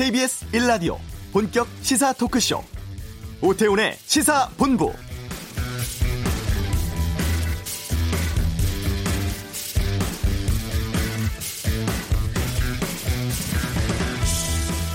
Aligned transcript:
KBS 0.00 0.46
1라디오 0.52 0.96
본격 1.30 1.68
시사 1.82 2.14
토크쇼 2.14 2.64
오태훈의 3.42 3.98
시사본부 3.98 4.94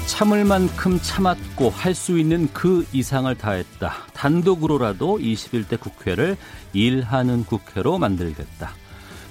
참을 0.07 0.43
만큼 0.43 0.99
참았고 0.99 1.69
할 1.69 1.93
수 1.93 2.17
있는 2.17 2.51
그 2.51 2.83
이상을 2.91 3.35
다했다. 3.37 4.07
단독으로라도 4.13 5.19
21대 5.19 5.79
국회를 5.79 6.35
일하는 6.73 7.45
국회로 7.45 7.99
만들겠다. 7.99 8.73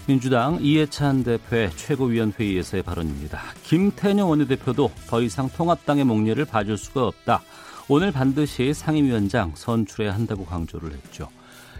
민주당 0.07 0.59
이해찬 0.61 1.25
대표의 1.25 1.71
최고위원회의에서의 1.71 2.83
발언입니다. 2.83 3.41
김태녀 3.63 4.27
원내대표도 4.27 4.91
더 5.07 5.23
이상 5.23 5.49
통합당의 5.49 6.05
목례를 6.05 6.45
봐줄 6.45 6.77
수가 6.77 7.07
없다. 7.07 7.41
오늘 7.89 8.13
반드시 8.13 8.75
상임위원장 8.75 9.53
선출해야 9.55 10.13
한다고 10.13 10.45
강조를 10.45 10.93
했죠. 10.93 11.29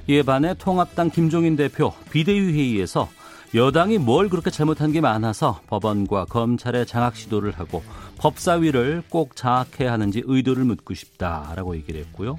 이에 0.07 0.23
반해 0.23 0.55
통합당 0.55 1.11
김종인 1.11 1.55
대표 1.55 1.93
비대위 2.11 2.53
회의에서 2.53 3.11
여당이 3.55 3.99
뭘 3.99 4.31
그렇게 4.31 4.51
잘못한 4.51 4.91
게 4.91 5.03
많아서 5.03 5.61
법원과 5.67 6.25
검찰의 6.25 6.87
장악 6.87 7.17
시도를 7.17 7.53
하고 7.53 7.83
법사위를 8.19 9.03
꼭 9.11 9.37
장악해야 9.37 9.93
하는지 9.93 10.23
의도를 10.25 10.65
묻고 10.65 10.95
싶다라고 10.95 11.77
얘기를 11.77 12.01
했고요. 12.01 12.37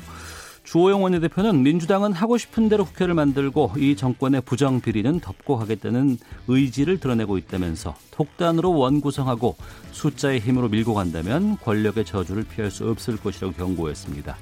주호영 0.76 1.04
원내대표는 1.04 1.64
민주당은 1.64 2.12
하고 2.12 2.38
싶은 2.38 2.68
대로 2.68 2.84
국회를 2.84 3.14
만들고 3.14 3.76
이 3.78 3.96
정권의 3.96 4.42
부정 4.42 4.82
비리는 4.82 5.22
덮고 5.22 5.56
하겠다는 5.56 6.18
의지를 6.50 7.00
드러내고 7.00 7.38
있다면서 7.38 7.96
독단으로 8.12 8.78
원 8.78 9.00
구성하고 9.00 9.56
숫자의 9.94 10.42
힘으로 10.42 10.68
밀고 10.68 10.94
간다면 10.94 11.58
권력의 11.60 12.04
저주를 12.04 12.44
피할 12.44 12.72
수 12.72 12.90
없을 12.90 13.16
것이라고 13.16 13.54
경고했습니다. 13.54 14.36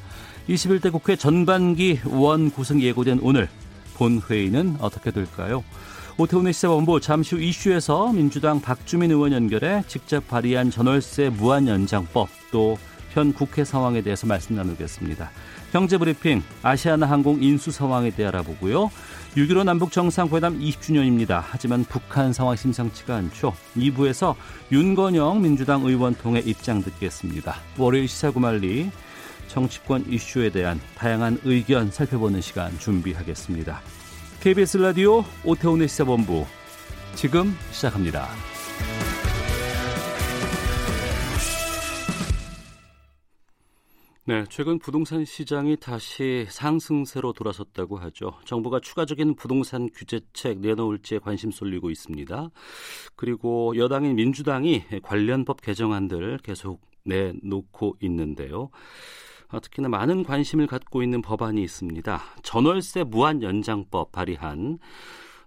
21대 0.49 0.91
국회 0.91 1.15
전반기 1.15 1.99
원 2.03 2.49
구성 2.49 2.81
예고된 2.81 3.19
오늘 3.21 3.47
본회의는 3.93 4.77
어떻게 4.79 5.11
될까요? 5.11 5.63
오태훈의 6.17 6.53
시사본부 6.53 6.99
잠시 6.99 7.35
후 7.35 7.41
이슈에서 7.43 8.11
민주당 8.11 8.59
박주민 8.59 9.11
의원 9.11 9.33
연결해 9.33 9.83
직접 9.85 10.27
발의한 10.27 10.71
전월세 10.71 11.29
무한 11.29 11.67
연장법 11.67 12.27
또 12.51 12.75
현 13.13 13.31
국회 13.31 13.63
상황에 13.63 14.01
대해서 14.01 14.25
말씀 14.27 14.55
나누겠습니다. 14.55 15.31
경제 15.73 15.97
브리핑 15.97 16.43
아시아나 16.61 17.07
항공 17.07 17.41
인수 17.41 17.71
상황에 17.71 18.11
대해 18.11 18.27
알아보고요. 18.27 18.91
6.15 19.35 19.63
남북 19.63 19.91
정상회담 19.91 20.59
20주년입니다. 20.59 21.41
하지만 21.43 21.83
북한 21.83 22.31
상황 22.31 22.55
심상치가 22.55 23.15
않죠. 23.15 23.55
2부에서 23.75 24.35
윤건영 24.71 25.41
민주당 25.41 25.81
의원 25.83 26.13
통해 26.13 26.43
입장 26.45 26.83
듣겠습니다. 26.83 27.55
월요일 27.79 28.07
시사구말리 28.07 28.91
정치권 29.47 30.05
이슈에 30.07 30.51
대한 30.51 30.79
다양한 30.95 31.39
의견 31.43 31.89
살펴보는 31.89 32.39
시간 32.41 32.77
준비하겠습니다. 32.77 33.81
KBS 34.41 34.77
라디오 34.77 35.25
오태훈의 35.43 35.87
시사본부 35.87 36.45
지금 37.15 37.57
시작합니다. 37.71 38.29
네, 44.25 44.45
최근 44.49 44.79
부동산 44.79 45.25
시장이 45.25 45.75
다시 45.75 46.45
상승세로 46.47 47.33
돌아섰다고 47.33 47.97
하죠. 47.97 48.39
정부가 48.45 48.79
추가적인 48.79 49.35
부동산 49.35 49.89
규제책 49.93 50.59
내놓을지에 50.59 51.19
관심 51.19 51.51
쏠리고 51.51 51.89
있습니다. 51.89 52.49
그리고 53.17 53.75
여당인 53.75 54.15
민주당이 54.15 54.85
관련 55.03 55.43
법 55.43 55.61
개정안들 55.61 56.39
계속 56.41 56.79
내놓고 57.03 57.97
있는데요. 57.99 58.69
아, 59.49 59.59
특히나 59.59 59.89
많은 59.89 60.23
관심을 60.23 60.67
갖고 60.67 61.03
있는 61.03 61.21
법안이 61.21 61.61
있습니다. 61.61 62.21
전월세 62.43 63.03
무한 63.03 63.43
연장법 63.43 64.13
발의한 64.13 64.79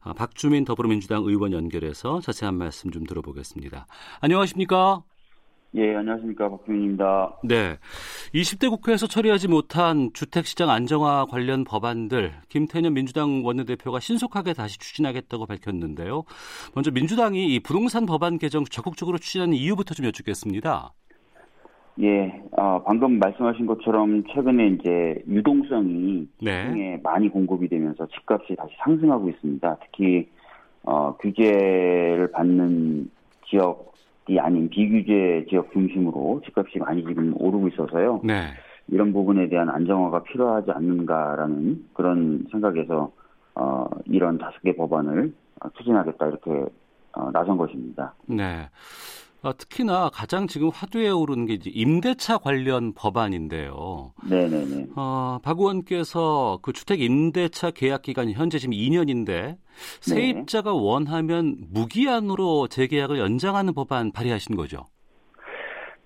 아, 0.00 0.12
박주민 0.12 0.66
더불어민주당 0.66 1.24
의원 1.24 1.52
연결해서 1.52 2.20
자세한 2.20 2.54
말씀 2.54 2.90
좀 2.90 3.04
들어보겠습니다. 3.04 3.86
안녕하십니까? 4.20 5.02
예, 5.76 5.94
안녕하십니까. 5.94 6.48
박주민입니다. 6.48 7.36
네. 7.44 7.76
20대 8.34 8.70
국회에서 8.70 9.06
처리하지 9.06 9.48
못한 9.48 10.10
주택시장 10.14 10.70
안정화 10.70 11.26
관련 11.26 11.64
법안들, 11.64 12.32
김태년 12.48 12.94
민주당 12.94 13.44
원내대표가 13.44 14.00
신속하게 14.00 14.54
다시 14.54 14.78
추진하겠다고 14.78 15.44
밝혔는데요. 15.44 16.24
먼저 16.74 16.90
민주당이 16.90 17.54
이 17.54 17.60
부동산 17.60 18.06
법안 18.06 18.38
개정 18.38 18.64
적극적으로 18.64 19.18
추진하는 19.18 19.52
이유부터 19.52 19.92
좀 19.92 20.06
여쭙겠습니다. 20.06 20.94
예, 22.00 22.42
어, 22.52 22.82
방금 22.82 23.18
말씀하신 23.18 23.66
것처럼 23.66 24.24
최근에 24.32 24.68
이제 24.68 25.22
유동성이 25.28 26.26
네. 26.40 26.98
많이 27.02 27.28
공급이 27.28 27.68
되면서 27.68 28.06
집값이 28.06 28.56
다시 28.56 28.72
상승하고 28.78 29.28
있습니다. 29.28 29.76
특히 29.82 30.28
어, 30.84 31.14
규제를 31.18 32.30
받는 32.32 33.10
지역 33.48 33.95
이 34.28 34.38
아닌 34.38 34.68
비규제 34.68 35.46
지역 35.48 35.72
중심으로 35.72 36.42
집값이 36.44 36.78
많이 36.78 37.04
지금 37.04 37.32
오르고 37.36 37.68
있어서요. 37.68 38.20
네. 38.24 38.48
이런 38.88 39.12
부분에 39.12 39.48
대한 39.48 39.68
안정화가 39.68 40.24
필요하지 40.24 40.70
않는가라는 40.70 41.86
그런 41.92 42.44
생각에서 42.50 43.12
어, 43.54 43.86
이런 44.04 44.38
다섯 44.38 44.60
개 44.62 44.74
법안을 44.74 45.32
추진하겠다 45.76 46.26
이렇게 46.26 46.50
어, 47.12 47.30
나선 47.32 47.56
것입니다. 47.56 48.14
네. 48.26 48.68
어, 49.42 49.56
특히나 49.56 50.10
가장 50.12 50.46
지금 50.46 50.70
화두에 50.72 51.08
오르는 51.08 51.46
게 51.46 51.54
이제 51.54 51.70
임대차 51.72 52.38
관련 52.38 52.92
법안인데요. 52.94 54.12
네네네. 54.28 54.88
어, 54.96 55.38
박 55.42 55.58
의원께서 55.58 56.58
그 56.62 56.72
주택 56.72 57.00
임대차 57.00 57.70
계약 57.70 58.02
기간이 58.02 58.32
현재 58.32 58.58
지금 58.58 58.74
2년인데 58.74 59.56
세입자가 60.00 60.72
네. 60.72 60.78
원하면 60.80 61.56
무기한으로 61.72 62.68
재계약을 62.68 63.18
연장하는 63.18 63.74
법안 63.74 64.10
발의하신 64.10 64.56
거죠. 64.56 64.84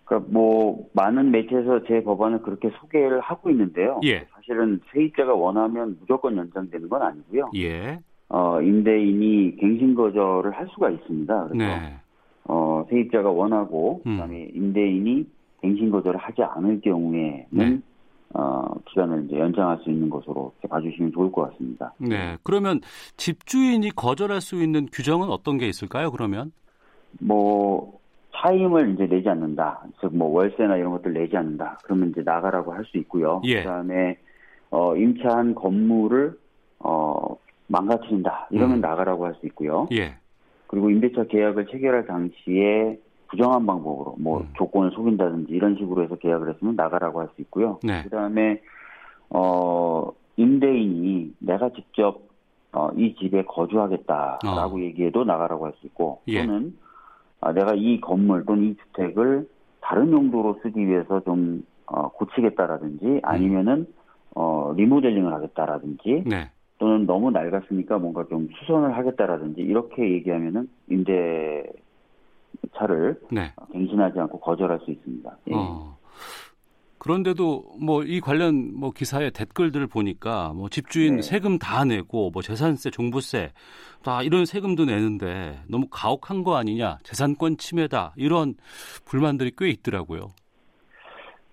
그러니까 0.04 0.28
뭐 0.32 0.88
많은 0.92 1.30
매체에서 1.30 1.84
제 1.86 2.02
법안을 2.02 2.42
그렇게 2.42 2.70
소개를 2.80 3.20
하고 3.20 3.48
있는데요. 3.50 4.00
예. 4.04 4.26
사실은 4.34 4.80
세입자가 4.92 5.34
원하면 5.34 5.96
무조건 6.00 6.36
연장되는 6.36 6.88
건 6.88 7.02
아니고요. 7.02 7.52
예. 7.56 8.00
어, 8.28 8.60
임대인이 8.60 9.56
갱신 9.56 9.94
거절을 9.94 10.50
할 10.50 10.66
수가 10.74 10.90
있습니다. 10.90 11.48
그래서 11.48 11.54
네. 11.54 12.00
어, 12.53 12.84
세입자가 12.91 13.31
원하고 13.31 14.03
음. 14.06 14.16
그다음에 14.16 14.49
임대인이 14.55 15.25
갱신 15.62 15.91
거절을 15.91 16.19
하지 16.19 16.43
않을 16.43 16.81
경우에는 16.81 17.47
네. 17.50 17.78
어, 18.34 18.65
기간을 18.88 19.27
이제 19.27 19.38
연장할 19.38 19.78
수 19.84 19.91
있는 19.91 20.11
것으로 20.11 20.53
봐주시면 20.69 21.12
좋을 21.12 21.31
것 21.31 21.50
같습니다. 21.50 21.93
네. 21.99 22.37
그러면 22.43 22.81
집주인이 23.16 23.88
거절할 23.91 24.41
수 24.41 24.61
있는 24.62 24.87
규정은 24.93 25.28
어떤 25.28 25.59
게 25.59 25.69
있을까요? 25.69 26.11
그러면 26.11 26.50
뭐 27.21 28.00
차임을 28.34 28.94
이제 28.94 29.06
내지 29.06 29.28
않는다. 29.28 29.82
즉 30.00 30.12
뭐 30.12 30.28
월세나 30.28 30.77
이런 30.77 30.91
것들 30.93 31.12
내지 31.12 31.37
않는다. 31.37 31.78
그러면 31.84 32.11
이제 32.11 32.22
나가라고 32.25 32.72
할 32.72 32.84
수 32.84 32.99
있고요. 32.99 33.43
예. 33.44 33.62
그다음에 33.62 34.17
어, 34.71 34.97
임차한 34.97 35.55
건물을 35.55 36.37
어, 36.81 37.37
망가뜨린다. 37.69 38.49
이러면 38.50 38.78
음. 38.78 38.81
나가라고 38.81 39.27
할 39.27 39.34
수 39.41 39.47
있고요. 39.47 39.87
예. 39.93 40.17
그리고 40.70 40.88
임대차 40.88 41.25
계약을 41.25 41.66
체결할 41.66 42.06
당시에 42.06 42.97
부정한 43.26 43.66
방법으로 43.66 44.14
뭐 44.20 44.42
음. 44.42 44.48
조건을 44.56 44.92
속인다든지 44.92 45.53
이런 45.53 45.75
식으로 45.76 46.04
해서 46.04 46.14
계약을 46.14 46.54
했으면 46.54 46.76
나가라고 46.76 47.20
할 47.20 47.28
수 47.34 47.42
있고요. 47.42 47.81
네. 47.82 48.04
그다음에 48.04 48.62
어 49.31 50.12
임대인이 50.36 51.34
내가 51.41 51.70
직접 51.70 52.20
어, 52.72 52.88
이 52.97 53.16
집에 53.16 53.43
거주하겠다라고 53.43 54.76
어. 54.76 54.81
얘기해도 54.81 55.25
나가라고 55.25 55.67
할 55.67 55.72
수 55.81 55.88
있고 55.88 56.20
예. 56.28 56.46
또는 56.46 56.78
아, 57.40 57.52
내가 57.52 57.75
이 57.75 58.00
건물 58.00 58.44
또는 58.44 58.70
이 58.70 58.76
주택을 58.76 59.49
다른 59.81 60.12
용도로 60.12 60.61
쓰기 60.62 60.87
위해서 60.87 61.19
좀 61.25 61.64
어, 61.87 62.11
고치겠다라든지 62.11 63.22
아니면은 63.25 63.72
음. 63.72 63.87
어, 64.37 64.72
리모델링을 64.76 65.32
하겠다라든지 65.32 66.22
네. 66.26 66.49
또는 66.81 67.05
너무 67.05 67.31
낡았으니까 67.31 67.99
뭔가 67.99 68.25
좀 68.31 68.49
수선을 68.59 68.97
하겠다라든지 68.97 69.61
이렇게 69.61 70.03
얘기하면은 70.15 70.67
임대 70.88 71.62
차를 72.75 73.21
네. 73.31 73.53
갱신하지 73.71 74.19
않고 74.19 74.41
거절할 74.41 74.81
수 74.81 74.91
있습니다. 74.91 75.37
예. 75.50 75.55
어. 75.55 75.99
그런데도 76.99 77.65
뭐 77.81 78.03
이 78.03 78.21
관련 78.21 78.73
뭐 78.75 78.93
기사의 78.93 79.31
댓글들을 79.32 79.87
보니까 79.88 80.55
뭐 80.55 80.71
집주인 80.71 81.17
네. 81.17 81.23
세금 81.23 81.59
다 81.59 81.85
내고 81.85 82.31
뭐 82.31 82.41
재산세, 82.41 82.91
종부세 82.91 83.50
다 84.03 84.23
이런 84.23 84.47
세금도 84.47 84.87
내는데 84.87 85.61
너무 85.69 85.87
가혹한 85.91 86.44
거 86.44 86.56
아니냐, 86.56 86.99
재산권 87.03 87.59
침해다 87.59 88.15
이런 88.17 88.55
불만들이 89.05 89.53
꽤 89.56 89.69
있더라고요. 89.69 90.29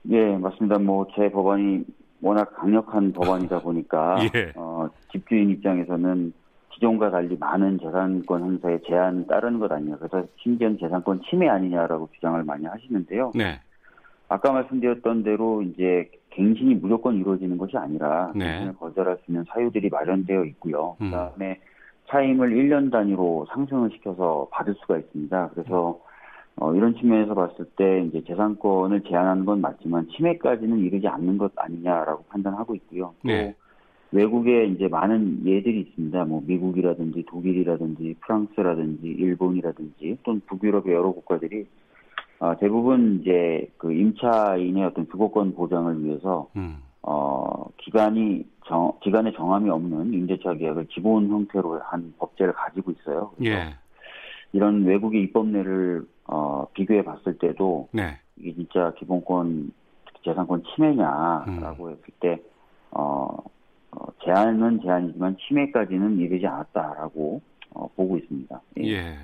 예, 0.10 0.38
맞습니다. 0.38 0.80
뭐 0.80 1.06
제 1.16 1.30
법안이 1.30 1.84
워낙 2.22 2.54
강력한 2.56 3.12
법안이다 3.14 3.60
보니까 3.60 4.18
예. 4.36 4.52
어, 4.56 4.90
집주인 5.12 5.50
입장에서는 5.50 6.34
기존과 6.72 7.10
달리 7.10 7.36
많은 7.40 7.80
재산권 7.80 8.44
행사에 8.44 8.80
제한 8.88 9.26
따르는 9.26 9.60
것 9.60 9.72
아니냐. 9.72 9.98
그래서 9.98 10.28
심지어는 10.38 10.78
재산권 10.80 11.22
침해 11.28 11.50
아니냐라고 11.50 12.10
주장을 12.14 12.42
많이 12.44 12.66
하시는데요. 12.66 13.32
네. 13.34 13.60
아까 14.30 14.52
말씀드렸던 14.52 15.24
대로 15.24 15.64
이제 15.64 16.12
갱신이 16.32 16.76
무조건 16.76 17.16
이루어지는 17.16 17.58
것이 17.58 17.76
아니라 17.78 18.32
네. 18.36 18.72
거절할 18.80 19.18
수 19.18 19.32
있는 19.32 19.44
사유들이 19.50 19.90
마련되어 19.90 20.44
있고요. 20.46 20.98
음. 21.02 21.10
그다음에 21.10 21.60
차임을 22.10 22.52
1년 22.52 22.92
단위로 22.92 23.48
상승을 23.50 23.90
시켜서 23.92 24.48
받을 24.52 24.76
수가 24.76 24.98
있습니다. 24.98 25.50
그래서 25.54 26.00
어, 26.60 26.74
이런 26.74 26.96
측면에서 26.96 27.36
봤을 27.36 27.66
때 27.76 28.02
이제 28.02 28.24
재산권을 28.26 29.04
제한하는 29.04 29.46
건 29.46 29.62
맞지만 29.62 30.08
침해까지는 30.16 30.80
이르지 30.80 31.08
않는 31.08 31.38
것 31.38 31.52
아니냐라고 31.56 32.24
판단하고 32.26 32.74
있고요. 32.76 33.14
또 33.22 33.28
네. 33.28 33.56
외국에 34.12 34.66
이제 34.66 34.88
많은 34.88 35.46
예들이 35.46 35.82
있습니다. 35.82 36.26
뭐 36.26 36.42
미국이라든지 36.46 37.26
독일이라든지 37.28 38.16
프랑스라든지 38.22 39.08
일본이라든지 39.08 40.18
또는 40.24 40.42
북유럽의 40.48 40.94
여러 40.94 41.12
국가들이 41.12 41.68
어, 42.40 42.56
대부분 42.60 43.20
이제 43.22 43.70
그 43.78 43.92
임차인의 43.94 44.84
어떤 44.86 45.08
주거권 45.10 45.54
보장을 45.54 46.04
위해서 46.04 46.50
음. 46.56 46.78
어, 47.04 47.66
기간이 47.78 48.46
정, 48.66 48.94
기간에 49.02 49.32
정함이 49.34 49.70
없는 49.70 50.14
임대차 50.14 50.56
계약을 50.56 50.88
기본 50.88 51.30
형태로 51.30 51.80
한 51.84 52.14
법제를 52.18 52.54
가지고 52.54 52.92
있어요. 52.92 53.32
예. 53.44 53.76
이런 54.54 54.86
외국의 54.86 55.24
입법례를 55.24 56.06
어, 56.28 56.68
비교해 56.74 57.04
봤을 57.04 57.38
때도 57.38 57.90
네. 57.92 58.20
이게 58.38 58.54
진짜 58.54 58.94
기본권 59.00 59.72
재산권 60.24 60.64
침해냐라고 60.76 61.86
음. 61.86 61.92
했을 61.92 62.14
때 62.20 62.42
어, 62.92 63.38
어, 63.92 64.06
제한은 64.24 64.82
제한이지만 64.82 65.38
침해까지는 65.48 66.20
이르지 66.20 66.46
않았다라고 66.46 67.42
어, 67.74 67.90
보고 67.96 68.18
있습니다. 68.18 68.62
예. 68.80 68.84
예. 68.84 69.18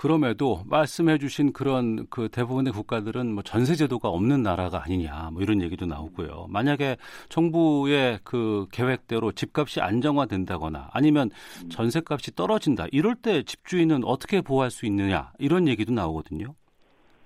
그럼에도 0.00 0.60
말씀해 0.64 1.18
주신 1.18 1.52
그런 1.52 2.06
그 2.08 2.30
대부분의 2.30 2.72
국가들은 2.72 3.34
뭐 3.34 3.42
전세 3.42 3.74
제도가 3.74 4.08
없는 4.08 4.42
나라가 4.42 4.82
아니냐 4.82 5.28
뭐 5.30 5.42
이런 5.42 5.60
얘기도 5.60 5.84
나오고요. 5.84 6.46
만약에 6.48 6.96
정부의 7.28 8.20
그 8.24 8.66
계획대로 8.72 9.30
집값이 9.32 9.82
안정화된다거나 9.82 10.88
아니면 10.94 11.28
전세값이 11.68 12.34
떨어진다. 12.34 12.86
이럴 12.92 13.14
때 13.14 13.42
집주인은 13.42 14.04
어떻게 14.04 14.40
보호할 14.40 14.70
수 14.70 14.86
있느냐 14.86 15.32
이런 15.38 15.68
얘기도 15.68 15.92
나오거든요. 15.92 16.54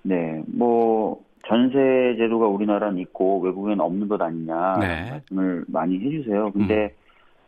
네. 0.01 0.43
뭐 0.45 1.23
전세 1.47 2.17
제도가 2.17 2.45
우리나라는 2.47 2.99
있고 3.03 3.39
외국에는 3.39 3.79
없는 3.79 4.09
것 4.09 4.21
아니냐 4.21 4.79
네. 4.81 5.11
말씀을 5.11 5.63
많이 5.69 5.97
해 5.97 6.09
주세요. 6.09 6.51
근데 6.51 6.75
음. 6.83 6.89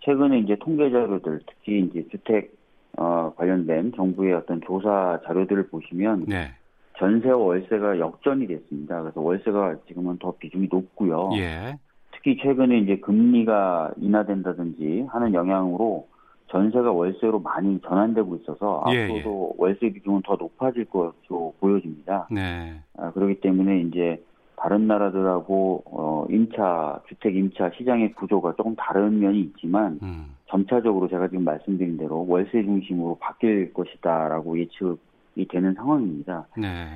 최근에 0.06 0.40
이제 0.40 0.56
통계 0.62 0.90
자료들 0.90 1.42
특히 1.46 1.82
이제 1.82 2.08
주택 2.12 2.57
어, 2.98 3.32
관련된 3.38 3.94
정부의 3.96 4.34
어떤 4.34 4.60
조사 4.62 5.20
자료들을 5.26 5.68
보시면 5.70 6.26
네. 6.28 6.52
전세와 6.98 7.38
월세가 7.38 8.00
역전이 8.00 8.48
됐습니다. 8.48 9.02
그래서 9.02 9.22
월세가 9.22 9.78
지금은 9.88 10.18
더 10.18 10.34
비중이 10.38 10.68
높고요. 10.72 11.30
예. 11.38 11.78
특히 12.12 12.38
최근에 12.42 12.80
이제 12.80 12.98
금리가 12.98 13.92
인하된다든지 13.98 15.06
하는 15.10 15.34
영향으로 15.34 16.08
전세가 16.48 16.92
월세로 16.92 17.40
많이 17.40 17.80
전환되고 17.82 18.38
있어서 18.38 18.84
예, 18.92 19.04
앞으로도 19.04 19.52
예. 19.54 19.56
월세 19.58 19.90
비중은 19.92 20.24
더 20.26 20.36
높아질 20.36 20.86
것으로 20.86 21.54
보여집니다. 21.60 22.28
네. 22.32 22.82
아, 22.98 23.12
그렇기 23.12 23.42
때문에 23.42 23.82
이제 23.82 24.24
다른 24.58 24.88
나라들하고 24.88 25.84
어, 25.86 26.26
임차 26.30 27.02
주택 27.08 27.36
임차 27.36 27.72
시장의 27.78 28.14
구조가 28.14 28.56
조금 28.58 28.76
다른 28.76 29.20
면이 29.20 29.40
있지만 29.42 30.00
음. 30.02 30.36
점차적으로 30.48 31.08
제가 31.08 31.28
지금 31.28 31.44
말씀드린 31.44 31.98
대로 31.98 32.26
월세 32.28 32.64
중심으로 32.64 33.18
바뀔 33.20 33.72
것이다라고 33.74 34.60
예측이 34.60 35.48
되는 35.50 35.74
상황입니다. 35.76 36.48
네. 36.58 36.88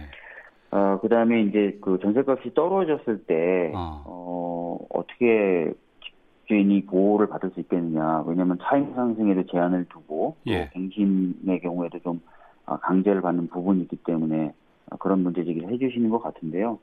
어, 0.72 1.00
그 1.02 1.10
다음에 1.10 1.44
이제 1.44 1.78
그 1.82 2.00
전세값이 2.02 2.54
떨어졌을 2.56 3.24
때, 3.26 3.72
어. 3.76 4.04
어, 4.06 4.78
어떻게 4.90 5.72
집주인이 6.04 6.86
보호를 6.86 7.28
받을 7.28 7.52
수 7.52 7.60
있겠느냐. 7.60 8.24
왜냐하면 8.26 8.58
차임 8.64 8.94
상승에도 8.96 9.44
제한을 9.48 9.86
두고, 9.90 10.38
예. 10.48 10.66
또 10.66 10.72
갱신의 10.74 11.60
경우에도 11.62 12.00
좀 12.00 12.22
아, 12.66 12.78
강제를 12.78 13.22
받는 13.22 13.50
부분이 13.50 13.82
있기 13.82 13.98
때문에 13.98 14.54
그런 15.00 15.24
문제 15.24 15.44
제기를 15.44 15.70
해주시는 15.74 16.10
것 16.10 16.20
같은데요. 16.20 16.80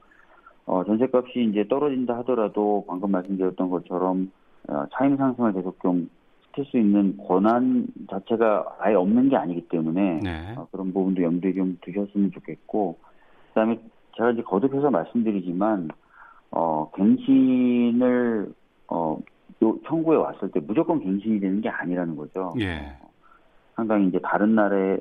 어, 0.68 0.84
전세값이 0.84 1.44
이제 1.44 1.66
떨어진다 1.66 2.18
하더라도 2.18 2.84
방금 2.86 3.10
말씀드렸던 3.10 3.70
것처럼 3.70 4.30
어, 4.68 4.84
차임 4.92 5.16
상승을 5.16 5.54
계속 5.54 5.80
좀 5.80 6.10
시킬 6.44 6.66
수 6.66 6.76
있는 6.76 7.16
권한 7.26 7.86
자체가 8.10 8.76
아예 8.78 8.94
없는 8.94 9.30
게 9.30 9.36
아니기 9.36 9.62
때문에 9.68 10.20
네. 10.22 10.54
어, 10.58 10.68
그런 10.70 10.92
부분도 10.92 11.22
염두에 11.22 11.54
좀 11.54 11.78
두셨으면 11.80 12.32
좋겠고 12.32 12.98
그다음에 13.48 13.80
제가 14.18 14.32
이제 14.32 14.42
거듭해서 14.42 14.90
말씀드리지만 14.90 15.88
어, 16.50 16.90
갱신을 16.94 18.52
어, 18.88 19.18
요 19.62 19.78
청구에 19.86 20.16
왔을 20.16 20.50
때 20.50 20.60
무조건 20.60 21.00
갱신이 21.00 21.40
되는 21.40 21.62
게 21.62 21.70
아니라는 21.70 22.14
거죠. 22.14 22.54
예. 22.60 22.92
상당히 23.74 24.08
이제 24.08 24.18
다른 24.22 24.54
나라의 24.54 25.00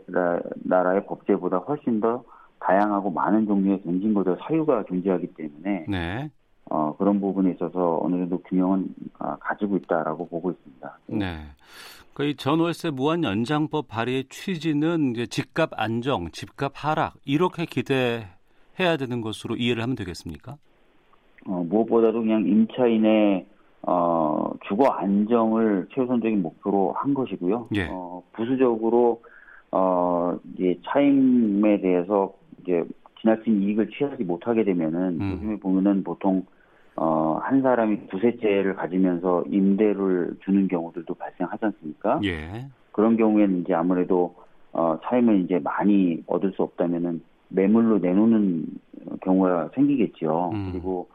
나라의 0.63 1.05
법제보다 1.07 1.57
훨씬 1.57 1.99
더 1.99 2.23
다양하고 2.59 3.11
많은 3.11 3.45
종류의 3.45 3.81
갱신거절 3.81 4.37
사유가 4.41 4.83
존재하기 4.87 5.27
때문에 5.35 5.85
네. 5.87 6.31
어, 6.69 6.95
그런 6.97 7.19
부분에 7.19 7.51
있어서 7.51 7.99
어느 8.03 8.15
정도 8.15 8.39
균형은 8.43 8.87
아, 9.19 9.37
가지고 9.37 9.77
있다라고 9.77 10.27
보고 10.27 10.51
있습니다. 10.51 10.99
네. 11.07 11.37
그 12.13 12.35
전월세 12.35 12.89
무한 12.89 13.23
연장법 13.23 13.87
발의의 13.87 14.25
취지는 14.29 15.11
이제 15.11 15.27
집값 15.27 15.69
안정, 15.77 16.29
집값 16.31 16.73
하락 16.75 17.13
이렇게 17.25 17.65
기대해야 17.65 18.97
되는 18.97 19.21
것으로 19.21 19.55
이해를 19.55 19.83
하면 19.83 19.95
되겠습니까? 19.95 20.57
어, 21.47 21.63
무엇보다도 21.69 22.19
그냥 22.21 22.45
임차인의 22.45 23.45
어, 23.83 24.51
주거 24.67 24.87
안정을 24.87 25.87
최우선적인 25.93 26.41
목표로 26.41 26.93
한 26.93 27.13
것이고요. 27.13 27.69
예. 27.75 27.87
어, 27.89 28.21
부수적으로 28.33 29.21
어, 29.71 30.37
이제 30.53 30.79
차임에 30.85 31.79
대해서 31.81 32.33
이제 32.67 32.83
지나친 33.21 33.63
이익을 33.63 33.89
취하지 33.89 34.23
못하게 34.23 34.63
되면은 34.63 35.21
음. 35.21 35.31
요즘에 35.33 35.55
보면은 35.57 36.03
보통 36.03 36.45
어, 36.95 37.39
한 37.41 37.61
사람이 37.61 38.07
두세 38.07 38.37
채를 38.37 38.75
가지면서 38.75 39.45
임대를 39.47 40.37
주는 40.43 40.67
경우들도 40.67 41.13
발생하지 41.13 41.65
않습니까? 41.65 42.19
예. 42.23 42.67
그런 42.91 43.15
경우에는 43.17 43.61
이제 43.61 43.73
아무래도 43.73 44.35
어, 44.73 44.99
차임을 45.03 45.41
이제 45.41 45.59
많이 45.59 46.23
얻을 46.27 46.51
수 46.53 46.63
없다면은 46.63 47.21
매물로 47.49 47.99
내놓는 47.99 48.65
경우가 49.21 49.69
생기겠죠. 49.75 50.51
음. 50.53 50.71
그리고 50.71 51.07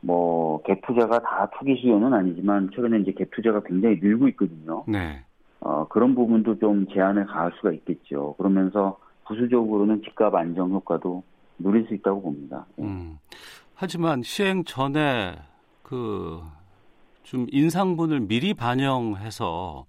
뭐 0.00 0.62
갭투자가 0.62 1.22
다 1.22 1.50
투기 1.58 1.76
수요는 1.76 2.14
아니지만 2.14 2.70
최근에 2.74 3.00
이제 3.00 3.12
갭투자가 3.12 3.64
굉장히 3.66 3.98
늘고 4.02 4.28
있거든요. 4.28 4.84
네. 4.88 5.22
어, 5.60 5.86
그런 5.88 6.14
부분도 6.14 6.58
좀 6.58 6.86
제한을 6.88 7.26
가할 7.26 7.52
수가 7.56 7.72
있겠죠. 7.72 8.34
그러면서 8.38 8.98
부수적으로는 9.26 10.02
집값 10.02 10.34
안정 10.34 10.70
효과도 10.70 11.22
누릴 11.58 11.86
수 11.86 11.94
있다고 11.94 12.22
봅니다. 12.22 12.66
예. 12.78 12.82
음. 12.82 13.18
하지만 13.74 14.22
시행 14.22 14.64
전에 14.64 15.36
그 15.82 16.40
좀 17.30 17.46
인상분을 17.52 18.20
미리 18.26 18.54
반영해서 18.54 19.86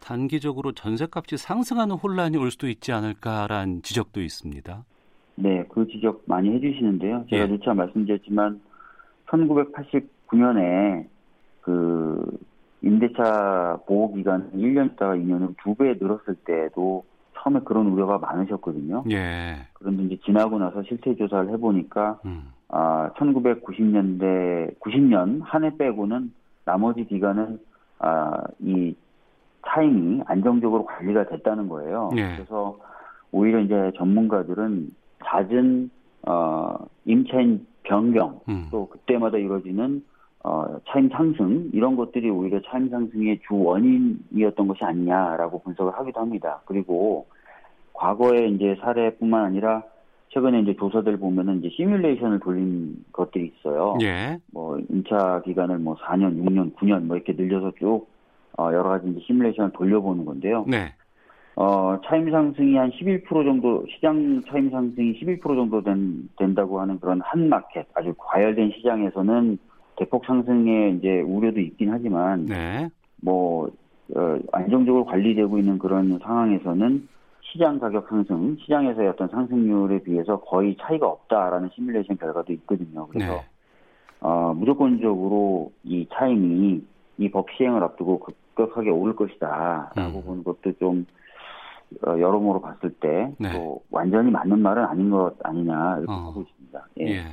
단기적으로 0.00 0.72
전세값이 0.72 1.36
상승하는 1.36 1.94
혼란이 1.94 2.36
올 2.36 2.50
수도 2.50 2.68
있지 2.68 2.90
않을까라는 2.90 3.82
지적도 3.82 4.20
있습니다. 4.20 4.84
네, 5.36 5.64
그 5.68 5.86
지적 5.86 6.22
많이 6.26 6.50
해주시는데요. 6.52 7.26
제가 7.30 7.44
예. 7.44 7.46
누차 7.46 7.74
말씀드렸지만 7.74 8.60
1989년에 9.26 11.06
그 11.60 12.38
임대차 12.82 13.78
보호 13.86 14.12
기간 14.14 14.50
1년 14.52 14.94
있다가 14.94 15.14
2년으로 15.14 15.54
두 15.62 15.74
배 15.76 15.94
늘었을 15.94 16.34
때도 16.44 17.04
처음에 17.38 17.60
그런 17.64 17.86
우려가 17.86 18.18
많으셨거든요. 18.18 19.04
예. 19.10 19.56
그런데 19.74 20.02
이제 20.04 20.18
지나고 20.24 20.58
나서 20.58 20.82
실태 20.82 21.14
조사를 21.14 21.50
해보니까 21.50 22.18
음. 22.24 22.52
아 22.68 23.10
1990년대 23.16 24.78
90년 24.80 25.40
한 25.42 25.64
해 25.64 25.76
빼고는 25.76 26.32
나머지 26.64 27.04
기간은 27.04 27.58
아 28.00 28.42
이 28.60 28.94
타임이 29.62 30.22
안정적으로 30.26 30.84
관리가 30.86 31.28
됐다는 31.28 31.68
거예요. 31.68 32.10
예. 32.16 32.36
그래서 32.36 32.78
오히려 33.32 33.60
이제 33.60 33.92
전문가들은 33.98 34.88
잦은 35.24 35.90
어 36.26 36.76
임차인 37.04 37.66
변경 37.82 38.40
음. 38.48 38.68
또 38.70 38.88
그때마다 38.88 39.36
이루어지는 39.36 40.02
어, 40.48 40.80
차임 40.88 41.10
상승 41.10 41.68
이런 41.74 41.94
것들이 41.94 42.30
오히려 42.30 42.58
차임 42.62 42.88
상승의 42.88 43.40
주 43.46 43.54
원인이었던 43.54 44.66
것이 44.66 44.82
아니냐라고 44.82 45.60
분석을 45.60 45.92
하기도 45.92 46.20
합니다. 46.20 46.62
그리고 46.64 47.26
과거의 47.92 48.54
이제 48.54 48.74
사례뿐만 48.80 49.44
아니라 49.44 49.82
최근에 50.30 50.60
이제 50.60 50.74
조사들 50.76 51.18
보면은 51.18 51.58
이제 51.58 51.68
시뮬레이션을 51.76 52.40
돌린 52.40 53.04
것들이 53.12 53.52
있어요. 53.58 53.98
예. 54.00 54.38
뭐 54.50 54.78
임차 54.88 55.42
기간을 55.44 55.80
뭐 55.80 55.96
4년, 55.96 56.42
6년, 56.42 56.74
9년 56.76 57.02
뭐 57.02 57.16
이렇게 57.16 57.34
늘려서 57.34 57.72
쭉 57.78 58.08
어, 58.56 58.68
여러 58.72 58.84
가지 58.84 59.06
이제 59.06 59.20
시뮬레이션을 59.26 59.72
돌려보는 59.72 60.24
건데요. 60.24 60.64
네. 60.66 60.94
어, 61.56 62.00
차임 62.06 62.30
상승이 62.30 62.74
한 62.76 62.90
11% 62.92 63.26
정도, 63.28 63.84
시장 63.90 64.40
차임 64.48 64.70
상승이 64.70 65.20
11% 65.20 65.42
정도 65.42 65.82
된, 65.82 66.28
된다고 66.38 66.80
하는 66.80 66.98
그런 67.00 67.20
한 67.20 67.48
마켓, 67.48 67.86
아주 67.94 68.14
과열된 68.16 68.72
시장에서는 68.76 69.58
대폭 69.98 70.24
상승의 70.24 70.96
이제 70.96 71.20
우려도 71.20 71.60
있긴 71.60 71.90
하지만, 71.90 72.46
네. 72.46 72.88
뭐, 73.22 73.70
어, 74.14 74.38
안정적으로 74.52 75.04
관리되고 75.04 75.58
있는 75.58 75.78
그런 75.78 76.18
상황에서는 76.22 77.08
시장 77.42 77.78
가격 77.78 78.08
상승, 78.08 78.56
시장에서의 78.60 79.08
어떤 79.08 79.28
상승률에 79.28 80.02
비해서 80.02 80.40
거의 80.40 80.76
차이가 80.80 81.08
없다라는 81.08 81.70
시뮬레이션 81.74 82.18
결과도 82.18 82.52
있거든요. 82.54 83.06
그래서, 83.08 83.32
네. 83.32 83.42
어, 84.20 84.54
무조건적으로 84.54 85.72
이 85.84 86.06
차임이 86.12 86.82
이 87.18 87.28
법 87.30 87.50
시행을 87.56 87.82
앞두고 87.82 88.20
급격하게 88.20 88.90
오를 88.90 89.14
것이다라고 89.16 90.18
음. 90.18 90.24
보는 90.24 90.44
것도 90.44 90.72
좀 90.78 91.06
어, 92.06 92.10
여러모로 92.10 92.60
봤을 92.60 92.90
때또 93.00 93.34
네. 93.38 93.78
완전히 93.90 94.30
맞는 94.30 94.60
말은 94.60 94.84
아닌 94.84 95.10
것 95.10 95.34
아니냐 95.42 95.98
이렇게 95.98 96.12
어. 96.12 96.26
보고 96.26 96.42
있습니다. 96.42 96.86
예. 97.00 97.04
예. 97.06 97.24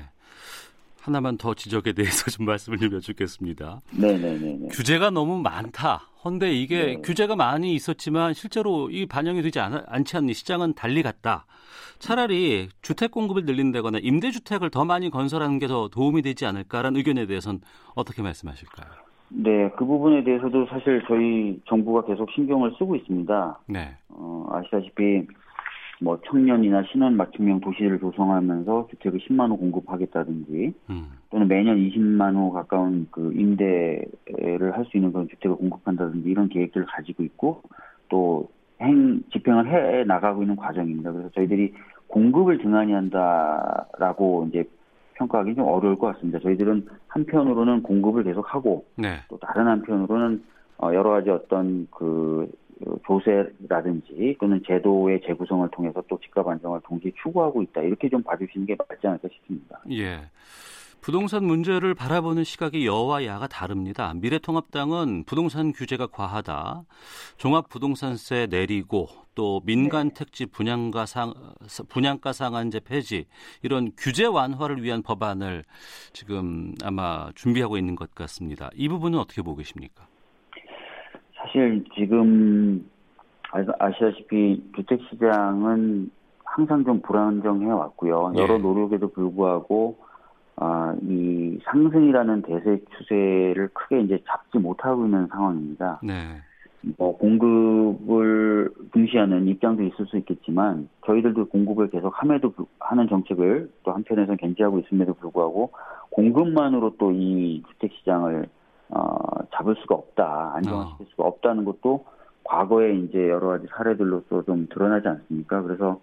하나만 1.05 1.37
더 1.37 1.53
지적에 1.53 1.93
대해서 1.93 2.25
좀 2.31 2.45
말씀을 2.47 2.79
좀 2.79 2.93
여쭙겠습니다. 2.93 3.81
네네네. 3.99 4.69
규제가 4.71 5.11
너무 5.11 5.39
많다. 5.39 6.09
헌데 6.23 6.51
이게 6.51 6.85
네. 6.85 7.01
규제가 7.01 7.35
많이 7.35 7.73
있었지만 7.75 8.33
실제로 8.33 8.89
이 8.89 9.05
반영이 9.05 9.43
되지 9.43 9.59
않, 9.59 9.83
않지 9.87 10.17
않니 10.17 10.33
시장은 10.33 10.73
달리 10.73 11.03
갔다. 11.03 11.45
차라리 11.99 12.69
주택 12.81 13.11
공급을 13.11 13.45
늘린다거나 13.45 13.99
임대주택을 14.01 14.71
더 14.71 14.83
많이 14.83 15.09
건설하는 15.11 15.59
게 15.59 15.65
더 15.67 15.87
도움이 15.87 16.21
되지 16.23 16.45
않을까라는 16.45 16.97
의견에 16.97 17.25
대해서는 17.25 17.59
어떻게 17.95 18.21
말씀하실까요? 18.21 18.87
네, 19.29 19.69
그 19.77 19.83
부분에 19.85 20.23
대해서도 20.23 20.67
사실 20.67 21.03
저희 21.07 21.59
정부가 21.67 22.05
계속 22.05 22.29
신경을 22.31 22.71
쓰고 22.77 22.95
있습니다. 22.95 23.59
네. 23.67 23.95
어, 24.09 24.45
아시다시피 24.51 25.23
뭐 26.01 26.19
청년이나 26.25 26.83
신혼 26.91 27.15
맞춤형 27.15 27.61
도시를 27.61 27.99
조성하면서 27.99 28.87
주택을 28.91 29.19
10만 29.19 29.49
호 29.49 29.57
공급하겠다든지 29.57 30.73
음. 30.89 31.05
또는 31.29 31.47
매년 31.47 31.77
20만 31.77 32.35
호 32.35 32.51
가까운 32.51 33.07
그 33.11 33.31
임대를 33.33 34.75
할 34.75 34.85
수 34.85 34.97
있는 34.97 35.11
그런 35.11 35.27
주택을 35.29 35.55
공급한다든지 35.57 36.29
이런 36.29 36.49
계획들을 36.49 36.85
가지고 36.87 37.23
있고 37.23 37.61
또 38.09 38.47
행 38.81 39.21
집행을 39.31 39.67
해 39.67 40.03
나가고 40.03 40.41
있는 40.43 40.55
과정입니다. 40.55 41.11
그래서 41.11 41.29
저희들이 41.29 41.73
공급을 42.07 42.57
등한히 42.59 42.93
한다라고 42.93 44.47
이제 44.49 44.63
평가하기 45.13 45.55
좀 45.55 45.65
어려울 45.65 45.97
것 45.97 46.13
같습니다. 46.13 46.39
저희들은 46.39 46.87
한편으로는 47.07 47.83
공급을 47.83 48.23
계속하고 48.23 48.85
네. 48.97 49.19
또 49.29 49.37
다른 49.37 49.67
한편으로는 49.67 50.43
어, 50.77 50.93
여러 50.93 51.11
가지 51.11 51.29
어떤 51.29 51.87
그 51.89 52.51
조세라든지 53.05 54.37
또는 54.39 54.61
제도의 54.65 55.21
재구성을 55.25 55.67
통해서 55.71 56.03
또 56.07 56.19
집값 56.19 56.47
안정을 56.47 56.81
동시에 56.83 57.11
추구하고 57.21 57.61
있다 57.63 57.81
이렇게 57.81 58.09
좀 58.09 58.21
봐주시는 58.23 58.65
게 58.65 58.75
맞지 58.77 59.07
않을까 59.07 59.27
싶습니다. 59.31 59.81
예. 59.91 60.29
부동산 61.05 61.43
문제를 61.43 61.93
바라보는 61.93 62.43
시각이 62.43 62.87
여와 62.87 63.25
야가 63.25 63.45
다릅니다. 63.45 64.11
미래통합당은 64.15 65.25
부동산 65.25 65.71
규제가 65.71 66.07
과하다. 66.07 66.83
종합부동산세 67.37 68.47
내리고 68.49 69.07
또 69.35 69.61
민간 69.65 70.09
네. 70.09 70.13
택지 70.15 70.47
분양가 70.47 71.05
상 71.05 71.31
분양가 71.89 72.33
상한제 72.33 72.79
폐지 72.79 73.25
이런 73.61 73.91
규제 73.95 74.25
완화를 74.25 74.81
위한 74.81 75.03
법안을 75.03 75.63
지금 76.11 76.73
아마 76.83 77.29
준비하고 77.35 77.77
있는 77.77 77.95
것 77.95 78.15
같습니다. 78.15 78.71
이 78.73 78.89
부분은 78.89 79.19
어떻게 79.19 79.43
보고 79.43 79.57
계십니까? 79.57 80.07
사실 81.55 81.85
지금 81.95 82.85
아시다시피 83.79 84.61
주택 84.75 84.99
시장은 85.09 86.11
항상 86.43 86.83
좀 86.83 87.01
불안정해 87.01 87.67
왔고요. 87.67 88.33
여러 88.35 88.57
네. 88.57 88.61
노력에도 88.61 89.07
불구하고 89.07 89.97
아, 90.57 90.93
이 91.01 91.57
상승이라는 91.63 92.41
대세 92.41 92.81
추세를 92.97 93.69
크게 93.73 94.01
이제 94.01 94.21
잡지 94.27 94.57
못하고 94.57 95.05
있는 95.05 95.27
상황입니다. 95.27 96.01
네. 96.03 96.13
뭐 96.97 97.17
공급을 97.17 98.71
중시하는 98.93 99.47
입장도 99.47 99.83
있을 99.83 100.05
수 100.07 100.17
있겠지만 100.17 100.89
저희들도 101.05 101.47
공급을 101.47 101.89
계속 101.89 102.09
함에도 102.21 102.53
하는 102.79 103.07
정책을 103.07 103.71
또 103.83 103.91
한편에서 103.93 104.35
견지하고 104.35 104.79
있음에도 104.79 105.13
불구하고 105.13 105.71
공급만으로 106.11 106.97
또 106.97 107.11
이 107.13 107.63
주택 107.69 107.93
시장을 107.93 108.47
어, 108.89 109.15
잡을 109.53 109.75
수가 109.81 109.95
없다 109.95 110.53
안정화시킬 110.55 111.05
어. 111.05 111.09
수가 111.11 111.23
없다는 111.27 111.65
것도 111.65 112.05
과거에 112.43 112.95
이제 112.99 113.29
여러 113.29 113.49
가지 113.49 113.65
사례들로서 113.75 114.43
좀 114.43 114.67
드러나지 114.69 115.07
않습니까? 115.07 115.61
그래서 115.63 115.99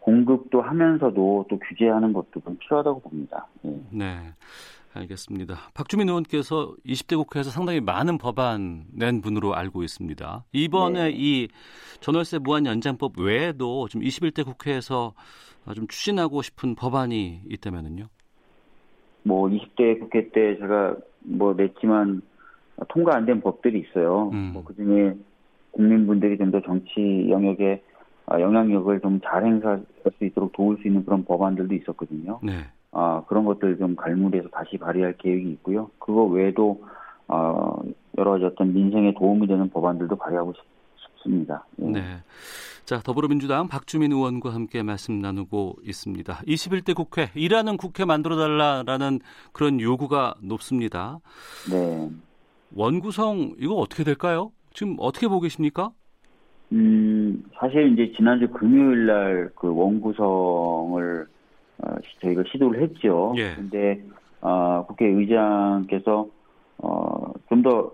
공급도 0.00 0.60
하면서도 0.62 1.46
또 1.48 1.58
규제하는 1.58 2.12
것도 2.12 2.40
좀 2.44 2.56
필요하다고 2.58 3.00
봅니다. 3.00 3.46
예. 3.64 3.80
네. 3.90 4.34
알겠습니다. 4.92 5.54
박주민 5.72 6.08
의원께서 6.08 6.74
20대 6.84 7.16
국회에서 7.16 7.50
상당히 7.50 7.80
많은 7.80 8.18
법안 8.18 8.86
낸 8.92 9.20
분으로 9.20 9.54
알고 9.54 9.84
있습니다. 9.84 10.44
이번에 10.52 11.04
네. 11.04 11.12
이 11.14 11.48
전월세 12.00 12.38
무한 12.38 12.66
연장법 12.66 13.18
외에도 13.20 13.86
좀 13.88 14.02
21대 14.02 14.44
국회에서 14.44 15.14
좀 15.76 15.86
추진하고 15.86 16.42
싶은 16.42 16.74
법안이 16.74 17.42
있다면은요? 17.48 18.08
뭐 19.22 19.48
20대 19.48 20.00
국회 20.00 20.30
때 20.30 20.56
제가 20.58 20.96
뭐 21.20 21.54
냈지만 21.54 22.22
통과 22.88 23.16
안 23.16 23.26
된 23.26 23.40
법들이 23.40 23.80
있어요. 23.80 24.30
음. 24.32 24.50
뭐 24.54 24.64
그중에 24.64 25.14
국민분들이 25.72 26.36
좀 26.38 26.50
더 26.50 26.60
정치 26.62 27.28
영역에 27.30 27.82
아, 28.26 28.40
영향력을 28.40 29.00
좀 29.00 29.20
잘 29.24 29.44
행사할 29.44 29.82
수 30.18 30.24
있도록 30.24 30.52
도울 30.52 30.78
수 30.78 30.88
있는 30.88 31.04
그런 31.04 31.24
법안들도 31.24 31.74
있었거든요. 31.74 32.38
네. 32.42 32.52
아, 32.92 33.22
그런 33.28 33.44
것들 33.44 33.78
좀 33.78 33.94
갈무리해서 33.96 34.48
다시 34.48 34.78
발의할 34.78 35.14
계획이 35.18 35.50
있고요. 35.52 35.90
그거 35.98 36.24
외에도 36.24 36.82
어, 37.28 37.76
여러 38.18 38.32
가지 38.32 38.44
어떤 38.44 38.72
민생에 38.72 39.14
도움이 39.14 39.46
되는 39.46 39.68
법안들도 39.70 40.16
발의하고 40.16 40.52
싶, 40.54 40.60
습니다 40.60 40.79
예. 41.28 41.84
네. 41.84 42.00
자, 42.84 42.98
더불어민주당 43.00 43.68
박주민 43.68 44.12
의원과 44.12 44.52
함께 44.52 44.82
말씀 44.82 45.20
나누고 45.20 45.76
있습니다. 45.84 46.34
21대 46.46 46.94
국회, 46.94 47.30
일하는 47.34 47.76
국회 47.76 48.04
만들어달라라는 48.04 49.20
그런 49.52 49.80
요구가 49.80 50.34
높습니다. 50.42 51.20
네. 51.70 52.08
원구성, 52.74 53.54
이거 53.58 53.74
어떻게 53.74 54.04
될까요? 54.04 54.50
지금 54.72 54.96
어떻게 54.98 55.28
보고 55.28 55.40
계십니까? 55.40 55.90
음, 56.72 57.42
사실 57.58 57.92
이제 57.92 58.12
지난주 58.16 58.48
금요일 58.48 59.06
날 59.06 59.50
그 59.56 59.68
원구성을 59.74 61.26
어, 61.78 61.94
저희가 62.22 62.44
시도를 62.52 62.82
했죠. 62.82 63.34
예. 63.36 63.54
근데 63.54 64.04
어, 64.40 64.84
국회의장께서 64.88 66.28
어, 66.78 67.32
좀 67.48 67.62
더 67.62 67.92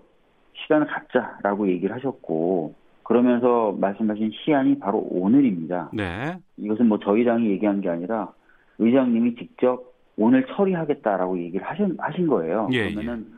시간을 0.63 0.87
갖자라고 0.87 1.67
얘기를 1.69 1.95
하셨고 1.95 2.73
그러면서 3.07 3.73
말씀하신 3.79 4.31
시한이 4.33 4.79
바로 4.79 4.99
오늘입니다. 5.09 5.91
네. 5.93 6.37
이것은 6.57 6.89
뭐 6.89 6.99
저희 6.99 7.23
당이 7.23 7.49
얘기한 7.51 7.79
게 7.79 7.87
아니라 7.87 8.33
의장님이 8.79 9.35
직접 9.35 9.93
오늘 10.17 10.45
처리하겠다라고 10.45 11.39
얘기를 11.39 11.65
하신, 11.65 11.95
하신 11.97 12.27
거예요. 12.27 12.67
예, 12.73 12.91
그러면은 12.91 13.25
예. 13.31 13.37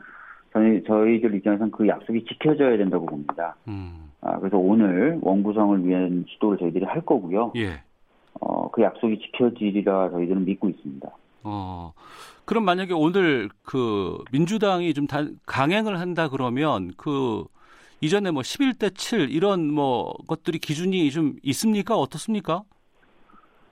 저희, 0.52 0.82
저희들 0.82 1.36
입장에서는 1.36 1.70
그 1.70 1.86
약속이 1.86 2.24
지켜져야 2.24 2.78
된다고 2.78 3.06
봅니다. 3.06 3.54
음. 3.68 4.10
아, 4.22 4.40
그래서 4.40 4.58
오늘 4.58 5.20
원구성을 5.22 5.86
위한 5.86 6.24
시도를 6.28 6.58
저희들이 6.58 6.84
할 6.84 7.02
거고요. 7.02 7.52
예. 7.54 7.80
어, 8.40 8.68
그 8.72 8.82
약속이 8.82 9.20
지켜지리라 9.20 10.10
저희들은 10.10 10.46
믿고 10.46 10.68
있습니다. 10.68 11.08
어, 11.44 11.92
그럼 12.44 12.64
만약에 12.64 12.92
오늘 12.92 13.48
그 13.62 14.18
민주당이 14.32 14.94
좀 14.94 15.06
다, 15.06 15.20
강행을 15.46 16.00
한다 16.00 16.28
그러면 16.28 16.90
그 16.96 17.44
이전에 18.00 18.30
뭐 18.30 18.42
11대 18.42 18.94
7 18.96 19.30
이런 19.30 19.72
뭐 19.72 20.12
것들이 20.26 20.58
기준이 20.58 21.10
좀 21.10 21.36
있습니까? 21.42 21.96
어떻습니까? 21.96 22.62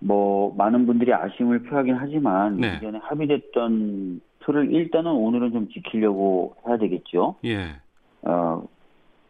뭐 0.00 0.54
많은 0.56 0.86
분들이 0.86 1.12
아쉬움을 1.12 1.62
표하긴 1.64 1.96
하지만 1.96 2.58
네. 2.58 2.76
이전에 2.76 2.98
합의됐던 3.02 4.20
틀을 4.44 4.72
일단은 4.72 5.10
오늘은 5.10 5.52
좀 5.52 5.68
지키려고 5.68 6.54
해야 6.66 6.76
되겠죠. 6.76 7.36
예. 7.44 7.80
어 8.22 8.62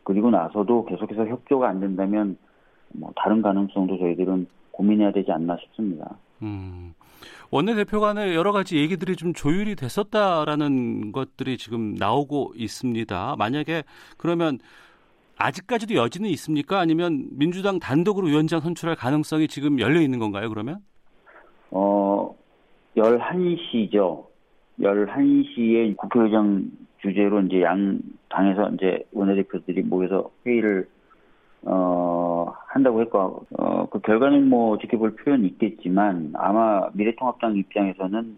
그리고 0.04 0.30
나서도 0.30 0.84
계속해서 0.86 1.26
협조가 1.26 1.68
안 1.68 1.80
된다면 1.80 2.36
뭐 2.92 3.12
다른 3.16 3.40
가능성도 3.40 3.98
저희들은 3.98 4.46
고민해야 4.72 5.12
되지 5.12 5.30
않나 5.32 5.56
싶습니다. 5.62 6.16
음. 6.42 6.94
원내대표 7.50 8.00
간에 8.00 8.34
여러 8.34 8.52
가지 8.52 8.76
얘기들이 8.76 9.16
좀 9.16 9.32
조율이 9.32 9.74
됐었다라는 9.74 11.12
것들이 11.12 11.56
지금 11.56 11.94
나오고 11.94 12.52
있습니다. 12.54 13.36
만약에 13.38 13.84
그러면 14.18 14.58
아직까지도 15.38 15.94
여지는 15.94 16.28
있습니까? 16.30 16.80
아니면 16.80 17.26
민주당 17.30 17.78
단독으로 17.78 18.26
위원장 18.26 18.60
선출할 18.60 18.96
가능성이 18.96 19.46
지금 19.46 19.78
열려 19.78 20.00
있는 20.00 20.18
건가요, 20.18 20.48
그러면? 20.48 20.78
어, 21.70 22.34
11시죠. 22.96 24.26
11시에 24.80 25.96
국회의장 25.96 26.70
주제로 27.00 27.40
이제 27.40 27.62
양 27.62 28.00
당에서 28.28 28.70
이제 28.70 29.04
원내대표들이 29.12 29.82
모여서 29.82 30.30
회의를 30.44 30.88
어, 31.62 32.52
한다고 32.66 33.00
했고 33.00 33.46
어, 33.56 33.86
그 33.90 34.00
결과는 34.00 34.48
뭐 34.48 34.78
지켜볼 34.78 35.16
필요는 35.16 35.44
있겠지만 35.46 36.32
아마 36.34 36.88
미래통합당 36.92 37.56
입장에서는 37.56 38.36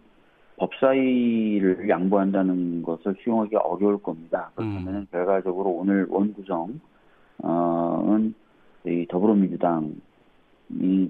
법사위를 0.57 1.88
양보한다는 1.88 2.83
것을 2.83 3.16
수용하기 3.23 3.57
어려울 3.57 4.02
겁니다. 4.02 4.50
그렇다면 4.54 4.95
음. 4.95 5.07
결과적으로 5.11 5.71
오늘 5.71 6.07
원구성 6.09 6.80
은이 7.44 9.06
더불어민주당이 9.09 9.92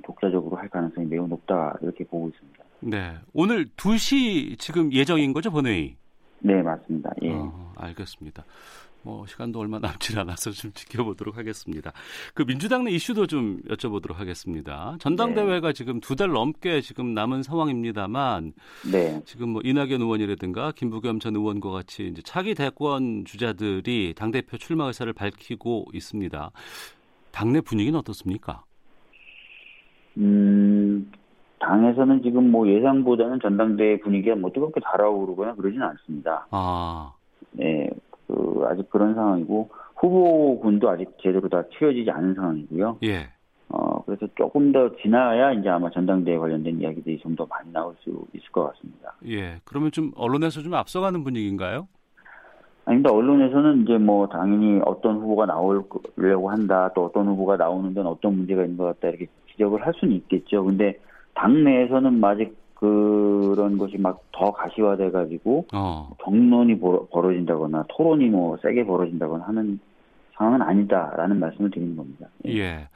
독자적으로 0.05 0.57
할 0.57 0.69
가능성이 0.69 1.07
매우 1.07 1.27
높다 1.27 1.77
이렇게 1.83 2.05
보고 2.05 2.29
있습니다. 2.29 2.65
네, 2.81 3.15
오늘 3.33 3.67
2시 3.77 4.59
지금 4.59 4.93
예정인 4.93 5.33
거죠 5.33 5.51
본회의? 5.51 5.97
네, 6.41 6.63
맞습니다. 6.63 7.11
예. 7.23 7.33
어, 7.33 7.73
알겠습니다. 7.77 8.45
뭐 9.03 9.27
시간도 9.27 9.59
얼마 9.59 9.79
남지 9.79 10.19
않아서 10.19 10.51
좀 10.53 10.73
지켜보도록 10.73 11.37
하겠습니다. 11.37 11.93
그 12.35 12.45
민주당 12.45 12.85
내 12.85 12.91
이슈도 12.93 13.27
좀 13.27 13.61
여쭤보도록 13.69 14.15
하겠습니다. 14.15 14.97
전당대회가 15.01 15.69
네. 15.69 15.73
지금 15.73 16.01
두 16.01 16.15
달 16.21 16.29
넘게 16.29 16.83
지금 16.83 17.15
남은 17.15 17.43
상황입니다만, 17.43 18.53
네. 18.93 19.23
지금 19.25 19.51
뭐 19.51 19.63
이낙연 19.65 20.03
의원이라든가 20.03 20.73
김부겸 20.73 21.19
전 21.19 21.35
의원과 21.35 21.71
같이 21.71 22.09
이제 22.09 22.21
차기 22.23 22.55
대권 22.55 23.25
주자들이 23.25 24.13
당 24.17 24.31
대표 24.31 24.59
출마 24.59 24.85
의사를 24.87 25.11
밝히고 25.13 25.87
있습니다. 25.95 26.51
당내 27.33 27.63
분위기는 27.63 27.99
어떻습니까? 27.99 28.65
음, 30.19 31.11
당에서는 31.61 32.23
지금 32.23 32.51
뭐 32.51 32.69
예상보다는 32.69 33.39
전당대회 33.41 34.01
분위기가 34.01 34.35
뭐 34.37 34.51
뜨겁게 34.51 34.81
달아오르거나 34.81 35.55
그러지는 35.55 35.87
않습니다. 35.87 36.47
아. 36.51 37.13
네, 37.53 37.89
그 38.31 38.65
아직 38.69 38.89
그런 38.91 39.15
상황이고 39.15 39.69
후보군도 39.97 40.89
아직 40.91 41.09
제대로 41.23 41.49
다 41.49 41.63
채워지지 41.79 42.11
않은 42.11 42.35
상황이고요. 42.35 42.99
예. 43.05 43.29
어 43.69 44.03
그래서 44.05 44.27
조금 44.37 44.73
더 44.73 44.91
지나야 44.97 45.53
이제 45.53 45.69
아마 45.69 45.91
전당대회 45.91 46.37
관련된 46.39 46.81
이야기들이 46.81 47.19
좀 47.21 47.37
더 47.37 47.47
많이 47.47 47.71
나올 47.73 47.95
수 48.01 48.11
있을 48.35 48.51
것 48.51 48.73
같습니다. 48.73 49.15
예. 49.29 49.61
그러면 49.65 49.91
좀 49.93 50.13
언론에서 50.17 50.61
좀 50.63 50.75
앞서가는 50.75 51.23
분위기인가요? 51.23 51.87
아닙니다. 52.87 53.13
언론에서는 53.13 53.83
이제 53.83 53.99
뭐 53.99 54.27
당연히 54.29 54.81
어떤 54.85 55.17
후보가 55.19 55.47
나오려고 55.47 56.51
한다, 56.51 56.91
또 56.95 57.05
어떤 57.05 57.29
후보가 57.29 57.57
나오는 57.57 57.95
데는 57.95 58.11
어떤 58.11 58.37
문제가 58.37 58.63
있는 58.63 58.77
것 58.77 58.85
같다 58.85 59.09
이렇게 59.09 59.27
지적을 59.53 59.87
할 59.87 59.93
수는 59.95 60.15
있겠죠. 60.17 60.65
근데 60.65 60.99
당내에서는 61.35 62.25
아직 62.25 62.57
그런 62.81 63.79
것이 63.79 63.99
막 63.99 64.21
더 64.41 64.53
가시화돼 64.53 65.11
가지고 65.11 65.67
어. 65.75 66.09
경론이 66.25 66.81
벌어진다거나 66.81 67.85
토론이 67.91 68.31
뭐 68.31 68.57
세게 68.63 68.87
벌어진다거나 68.87 69.45
하는 69.47 69.79
상황은 70.33 70.63
아니다라는 70.63 71.39
말씀을 71.39 71.71
드리는 71.71 71.95
겁니다. 71.95 72.27
예. 72.47 72.57
예. 72.57 72.89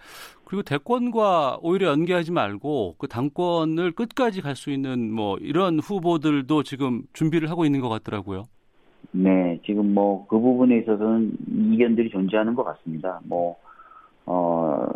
그리고 0.46 0.62
대권과 0.62 1.58
오히려 1.60 1.88
연계하지 1.88 2.32
말고 2.32 2.94
그 2.96 3.08
당권을 3.08 3.92
끝까지 3.92 4.40
갈 4.40 4.56
수 4.56 4.70
있는 4.70 5.12
뭐 5.12 5.36
이런 5.38 5.78
후보들도 5.80 6.62
지금 6.62 7.02
준비를 7.12 7.50
하고 7.50 7.66
있는 7.66 7.80
것 7.80 7.90
같더라고요. 7.90 8.44
네, 9.10 9.60
지금 9.66 9.92
뭐 9.92 10.26
그 10.26 10.38
부분에 10.38 10.78
있어서는 10.78 11.32
이견들이 11.74 12.08
존재하는 12.08 12.54
것 12.54 12.64
같습니다. 12.64 13.20
뭐, 13.24 13.56
어, 14.24 14.86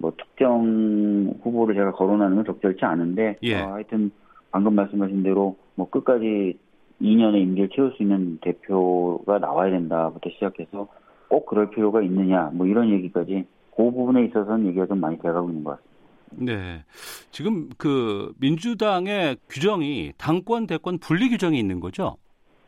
뭐 0.00 0.12
특정 0.16 1.34
후보를 1.42 1.74
제가 1.74 1.92
거론하는 1.92 2.36
건 2.36 2.44
적절치 2.46 2.84
않은데, 2.84 3.36
예. 3.42 3.60
어, 3.60 3.74
하여튼 3.74 4.10
방금 4.50 4.74
말씀하신 4.74 5.22
대로 5.22 5.56
뭐 5.74 5.88
끝까지 5.90 6.58
2년의 7.02 7.42
임기를 7.42 7.68
채울 7.74 7.92
수 7.96 8.02
있는 8.02 8.38
대표가 8.40 9.38
나와야 9.38 9.70
된다부터 9.70 10.30
시작해서 10.30 10.88
꼭 11.28 11.46
그럴 11.46 11.70
필요가 11.70 12.02
있느냐 12.02 12.50
뭐 12.52 12.66
이런 12.66 12.90
얘기까지 12.90 13.46
그 13.76 13.90
부분에 13.90 14.24
있어서는 14.26 14.66
얘기가 14.68 14.86
좀 14.86 15.00
많이 15.00 15.16
돼가고 15.18 15.48
있는 15.48 15.64
것 15.64 15.76
같습니다. 15.76 16.00
네. 16.32 16.84
지금 17.30 17.68
그 17.76 18.32
민주당의 18.38 19.36
규정이 19.48 20.12
당권 20.16 20.66
대권 20.66 20.98
분리 20.98 21.28
규정이 21.28 21.58
있는 21.58 21.80
거죠? 21.80 22.16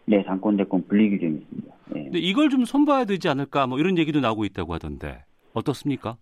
네, 0.04 0.22
당권 0.24 0.56
대권 0.56 0.86
분리 0.86 1.10
규정이 1.10 1.38
있습니다. 1.38 1.74
네. 1.94 2.04
근데 2.04 2.18
이걸 2.18 2.50
좀 2.50 2.64
손봐야 2.64 3.04
되지 3.04 3.28
않을까 3.28 3.66
뭐 3.66 3.78
이런 3.78 3.98
얘기도 3.98 4.20
나오고 4.20 4.44
있다고 4.44 4.74
하던데 4.74 5.24
어떻습니까? 5.54 6.16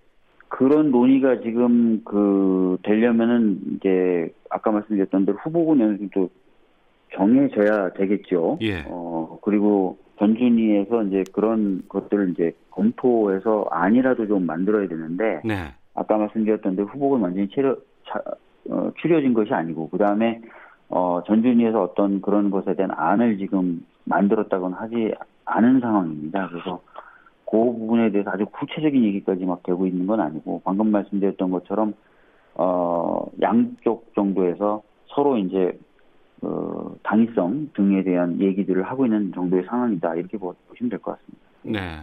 그런 0.50 0.90
논의가 0.90 1.40
지금 1.40 2.02
그 2.04 2.76
되려면은 2.82 3.76
이제 3.76 4.34
아까 4.50 4.72
말씀드렸던 4.72 5.24
대로 5.24 5.38
후보군 5.38 5.78
정도 5.78 6.28
정해져야 7.14 7.92
되겠죠. 7.92 8.58
예. 8.60 8.84
어 8.88 9.38
그리고 9.42 9.96
전준위에서 10.18 11.04
이제 11.04 11.24
그런 11.32 11.82
것들을 11.88 12.30
이제 12.30 12.52
검토해서 12.70 13.68
아니라도 13.70 14.26
좀 14.26 14.44
만들어야 14.44 14.88
되는데 14.88 15.40
네. 15.44 15.72
아까 15.94 16.18
말씀드렸던 16.18 16.76
대로 16.76 16.88
후보군 16.88 17.22
완전히 17.22 17.48
체려 17.50 17.76
차, 18.08 18.20
어, 18.68 18.90
추려진 19.00 19.32
것이 19.32 19.54
아니고 19.54 19.88
그 19.88 19.98
다음에 19.98 20.42
어 20.88 21.22
전준위에서 21.26 21.80
어떤 21.80 22.20
그런 22.20 22.50
것에 22.50 22.74
대한 22.74 22.90
안을 22.90 23.38
지금 23.38 23.86
만들었다고는 24.04 24.76
하지 24.76 25.14
않은 25.44 25.78
상황입니다. 25.80 26.48
그래서 26.48 26.82
그 27.50 27.56
부분에 27.56 28.10
대해서 28.12 28.30
아주 28.30 28.46
구체적인 28.46 29.04
얘기까지 29.04 29.44
막 29.44 29.62
되고 29.64 29.86
있는 29.86 30.06
건 30.06 30.20
아니고 30.20 30.62
방금 30.64 30.90
말씀드렸던 30.90 31.50
것처럼 31.50 31.94
어 32.54 33.26
양쪽 33.40 34.14
정도에서 34.14 34.82
서로 35.08 35.36
이제 35.36 35.78
어, 36.42 36.94
당위성 37.02 37.70
등에 37.74 38.02
대한 38.02 38.40
얘기들을 38.40 38.82
하고 38.84 39.04
있는 39.04 39.32
정도의 39.34 39.64
상황이다 39.64 40.14
이렇게 40.14 40.38
보시면 40.38 40.88
될 40.90 40.98
것 41.00 41.18
같습니다. 41.18 41.46
네. 41.62 42.00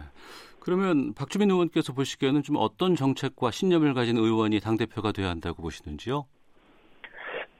그러면 0.60 1.14
박주민 1.14 1.50
의원께서 1.50 1.92
보시기에는 1.92 2.42
좀 2.42 2.56
어떤 2.58 2.94
정책과 2.94 3.50
신념을 3.50 3.94
가진 3.94 4.16
의원이 4.16 4.60
당 4.60 4.76
대표가 4.76 5.12
돼야 5.12 5.30
한다고 5.30 5.62
보시는지요? 5.62 6.26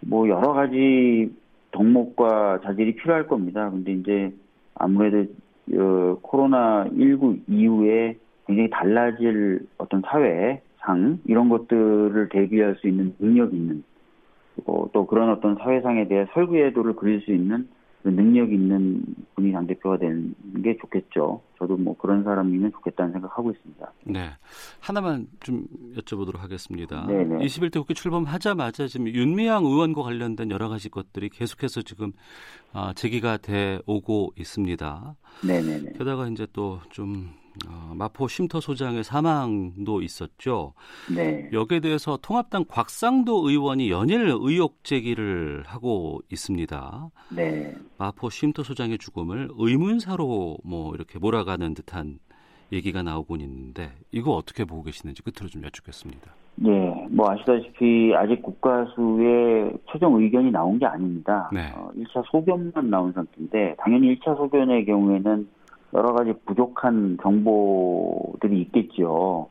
뭐 0.01 0.29
여러 0.29 0.53
가지 0.53 1.33
덕목과 1.73 2.61
자질이 2.63 2.97
필요할 2.97 3.27
겁니다. 3.27 3.71
근데 3.71 3.93
이제 3.93 4.33
아무래도 4.75 5.31
어, 5.75 6.19
코로나19 6.23 7.41
이후에 7.49 8.17
굉장히 8.47 8.71
달라질 8.71 9.67
어떤 9.77 10.03
사회상 10.03 11.19
이런 11.27 11.49
것들을 11.49 12.29
대비할 12.31 12.77
수 12.77 12.89
있는 12.89 13.15
능력 13.19 13.53
있는 13.53 13.85
어, 14.67 14.89
또 14.93 15.07
그런 15.07 15.31
어떤 15.31 15.57
사회상에 15.57 16.09
대해 16.09 16.27
설계도를 16.33 16.97
그릴 16.97 17.21
수 17.21 17.33
있는 17.33 17.69
그 17.69 17.78
능력 18.15 18.53
있는 18.53 19.03
분이 19.35 19.53
당 19.53 19.67
대표가 19.67 19.99
되는 19.99 20.35
게 20.63 20.77
좋겠죠. 20.81 21.41
저도 21.59 21.77
뭐 21.77 21.97
그런 21.97 22.25
사람이면 22.25 22.73
좋겠다는 22.73 23.13
생각하고 23.13 23.51
있습니다. 23.51 23.93
네. 24.05 24.31
하나만 24.81 25.27
좀 25.41 25.67
여쭤보도록 25.97 26.39
하겠습니다. 26.39 27.07
네네. 27.07 27.45
21대 27.45 27.75
국회 27.75 27.95
출범하자마자 27.95 28.87
지금 28.87 29.09
윤미향 29.09 29.65
의원과 29.65 30.03
관련된 30.03 30.51
여러 30.51 30.69
가지 30.69 30.89
것들이 30.89 31.29
계속해서 31.29 31.83
지금 31.83 32.13
아, 32.73 32.93
제기가 32.95 33.39
돼 33.39 33.81
오고 33.87 34.33
있습니다. 34.37 35.17
네네네. 35.47 35.93
게다가 35.99 36.29
이제 36.29 36.47
또 36.53 36.79
좀 36.91 37.31
어, 37.69 37.93
마포 37.95 38.29
쉼터 38.29 38.61
소장의 38.61 39.05
사망도 39.05 40.03
있었죠. 40.03 40.75
네. 41.15 41.49
여기에 41.53 41.81
대해서 41.81 42.19
통합당 42.21 42.65
곽상도 42.69 43.49
의원이 43.49 43.91
연일 43.91 44.29
의혹 44.29 44.85
제기를 44.85 45.65
하고 45.67 46.21
있습니다. 46.31 47.11
네. 47.35 47.75
마포 47.99 48.31
쉼터 48.31 48.63
소장의 48.63 48.99
죽음을 48.99 49.49
의문사로 49.57 50.59
뭐 50.65 50.95
이렇게 50.95 51.19
몰아가는 51.19 51.75
듯한 51.75 52.19
얘기가 52.73 53.03
나오곤 53.03 53.41
있는데 53.41 53.91
이거 54.13 54.33
어떻게 54.33 54.65
보고 54.65 54.83
계시는지 54.83 55.23
끝으로 55.23 55.49
좀 55.49 55.65
여쭙겠습니다. 55.65 56.33
네, 56.57 57.07
뭐 57.11 57.31
아시다시피 57.31 58.13
아직 58.17 58.43
국가수의 58.43 59.73
최종 59.91 60.21
의견이 60.21 60.51
나온 60.51 60.79
게 60.79 60.87
아닙니다. 60.87 61.49
네. 61.53 61.73
어, 61.77 61.91
1차 61.97 62.23
소견만 62.31 62.91
나온 62.91 63.13
상태인데 63.13 63.77
당연히 63.79 64.19
1차 64.19 64.37
소견의 64.37 64.85
경우에는 64.85 65.49
여러 65.95 66.13
가지 66.13 66.33
부족한 66.45 67.19
정보들이 67.23 68.61
있겠죠. 68.63 69.49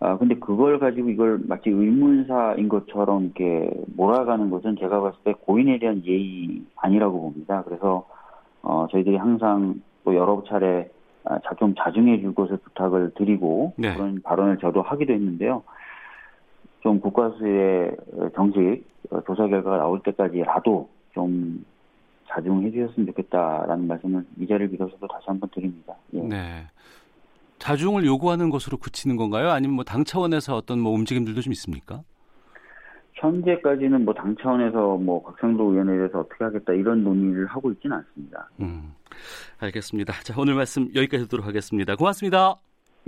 아, 0.00 0.16
근데 0.16 0.34
그걸 0.34 0.78
가지고 0.78 1.10
이걸 1.10 1.40
마치 1.46 1.68
의문사인 1.68 2.68
것처럼 2.68 3.24
이렇게 3.24 3.70
몰아가는 3.96 4.50
것은 4.50 4.76
제가 4.76 5.00
봤을 5.00 5.18
때 5.24 5.32
고인에 5.32 5.78
대한 5.78 6.02
예의 6.06 6.62
아니라고 6.76 7.20
봅니다. 7.20 7.62
그래서, 7.64 8.06
어, 8.62 8.86
저희들이 8.90 9.16
항상 9.16 9.82
또 10.04 10.14
여러 10.14 10.42
차례 10.48 10.90
아, 11.24 11.38
좀 11.58 11.74
자중해 11.76 12.20
줄 12.20 12.34
것을 12.34 12.56
부탁을 12.56 13.12
드리고 13.14 13.74
네. 13.76 13.94
그런 13.94 14.22
발언을 14.22 14.58
저도 14.58 14.80
하기도 14.80 15.12
했는데요. 15.12 15.62
좀 16.80 16.98
국가수의 17.00 17.94
정식 18.34 18.84
조사 19.26 19.46
결과가 19.46 19.76
나올 19.76 20.00
때까지라도 20.02 20.88
좀 21.12 21.64
자중해 22.30 22.70
주셨으면 22.70 23.06
좋겠다라는 23.08 23.86
말씀을 23.86 24.24
이 24.38 24.46
자리를 24.46 24.70
빌어서도 24.70 25.06
다시 25.08 25.24
한번 25.26 25.48
드립니다. 25.54 25.94
예. 26.14 26.20
네. 26.20 26.66
자중을 27.58 28.06
요구하는 28.06 28.48
것으로 28.50 28.78
그치는 28.78 29.16
건가요? 29.16 29.50
아니면 29.50 29.74
뭐 29.76 29.84
당 29.84 30.04
차원에서 30.04 30.56
어떤 30.56 30.80
뭐 30.80 30.92
움직임들도 30.92 31.40
좀 31.42 31.52
있습니까? 31.52 32.02
현재까지는 33.14 34.04
뭐 34.04 34.14
당 34.14 34.34
차원에서 34.40 34.96
뭐 34.96 35.22
곽상도 35.22 35.72
의원에 35.72 35.94
대해서 35.96 36.20
어떻게 36.20 36.44
하겠다 36.44 36.72
이런 36.72 37.04
논의를 37.04 37.46
하고 37.46 37.70
있지는 37.72 37.96
않습니다. 37.98 38.48
음, 38.60 38.94
알겠습니다. 39.58 40.12
자 40.22 40.34
오늘 40.38 40.54
말씀 40.54 40.88
여기까지 40.94 41.24
듣도록 41.24 41.46
하겠습니다. 41.46 41.96
고맙습니다. 41.96 42.56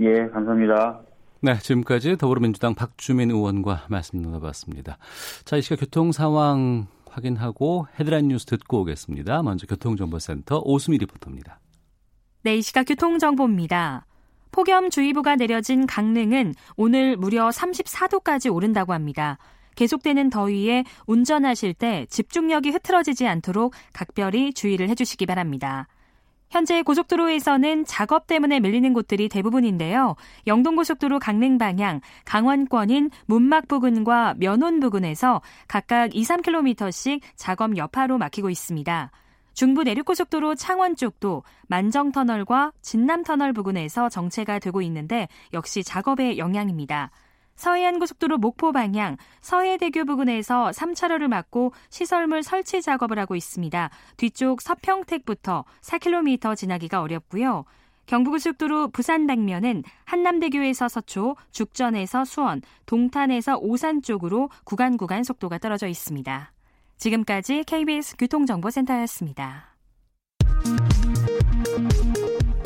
예, 0.01 0.27
감사합니다. 0.27 1.01
네, 1.41 1.55
지금까지 1.55 2.17
더불어민주당 2.17 2.73
박주민 2.75 3.31
의원과 3.31 3.87
말씀 3.89 4.21
나눠봤습니다. 4.21 4.97
자, 5.43 5.57
이 5.57 5.61
시각 5.61 5.79
교통 5.81 6.11
상황 6.13 6.87
확인하고 7.13 7.87
헤드라인 7.99 8.27
뉴스 8.27 8.45
듣고 8.45 8.81
오겠습니다. 8.81 9.43
먼저 9.43 9.67
교통정보센터 9.67 10.61
오수미 10.63 10.97
리포터입니다. 10.97 11.59
네, 12.43 12.57
이 12.57 12.61
시각 12.61 12.83
교통정보입니다. 12.83 14.05
폭염주의보가 14.51 15.35
내려진 15.35 15.87
강릉은 15.87 16.53
오늘 16.75 17.17
무려 17.17 17.49
34도까지 17.49 18.53
오른다고 18.53 18.93
합니다. 18.93 19.37
계속되는 19.75 20.29
더위에 20.29 20.83
운전하실 21.07 21.73
때 21.73 22.05
집중력이 22.09 22.69
흐트러지지 22.69 23.27
않도록 23.27 23.73
각별히 23.91 24.53
주의를 24.53 24.89
해주시기 24.89 25.25
바랍니다. 25.25 25.87
현재 26.53 26.83
고속도로에서는 26.83 27.83
작업 27.85 28.27
때문에 28.27 28.59
밀리는 28.59 28.93
곳들이 28.93 29.27
대부분인데요. 29.27 30.15
영동고속도로 30.45 31.17
강릉 31.17 31.57
방향, 31.57 31.99
강원권인 32.25 33.09
문막 33.25 33.67
부근과 33.67 34.35
면원 34.37 34.79
부근에서 34.79 35.41
각각 35.67 36.15
2, 36.15 36.21
3km씩 36.21 37.21
작업 37.35 37.75
여파로 37.75 38.19
막히고 38.19 38.51
있습니다. 38.51 39.09
중부 39.53 39.81
내륙고속도로 39.81 40.53
창원 40.53 40.95
쪽도 40.95 41.41
만정터널과 41.69 42.73
진남터널 42.83 43.51
부근에서 43.53 44.09
정체가 44.09 44.59
되고 44.59 44.83
있는데 44.83 45.29
역시 45.53 45.83
작업의 45.83 46.37
영향입니다. 46.37 47.09
서해안고속도로 47.55 48.37
목포 48.37 48.71
방향 48.71 49.17
서해대교 49.41 50.05
부근에서 50.05 50.71
3차로를 50.71 51.27
막고 51.27 51.73
시설물 51.89 52.43
설치 52.43 52.81
작업을 52.81 53.19
하고 53.19 53.35
있습니다. 53.35 53.89
뒤쪽 54.17 54.61
서평택부터 54.61 55.65
4km 55.81 56.55
지나기가 56.55 57.01
어렵고요. 57.01 57.65
경부고속도로 58.05 58.89
부산 58.89 59.27
방면은 59.27 59.83
한남대교에서 60.05 60.89
서초, 60.89 61.35
죽전에서 61.51 62.25
수원, 62.25 62.61
동탄에서 62.85 63.57
오산 63.57 64.01
쪽으로 64.01 64.49
구간 64.65 64.97
구간 64.97 65.23
속도가 65.23 65.59
떨어져 65.59 65.87
있습니다. 65.87 66.51
지금까지 66.97 67.63
KBS 67.65 68.17
교통정보센터였습니다. 68.17 69.73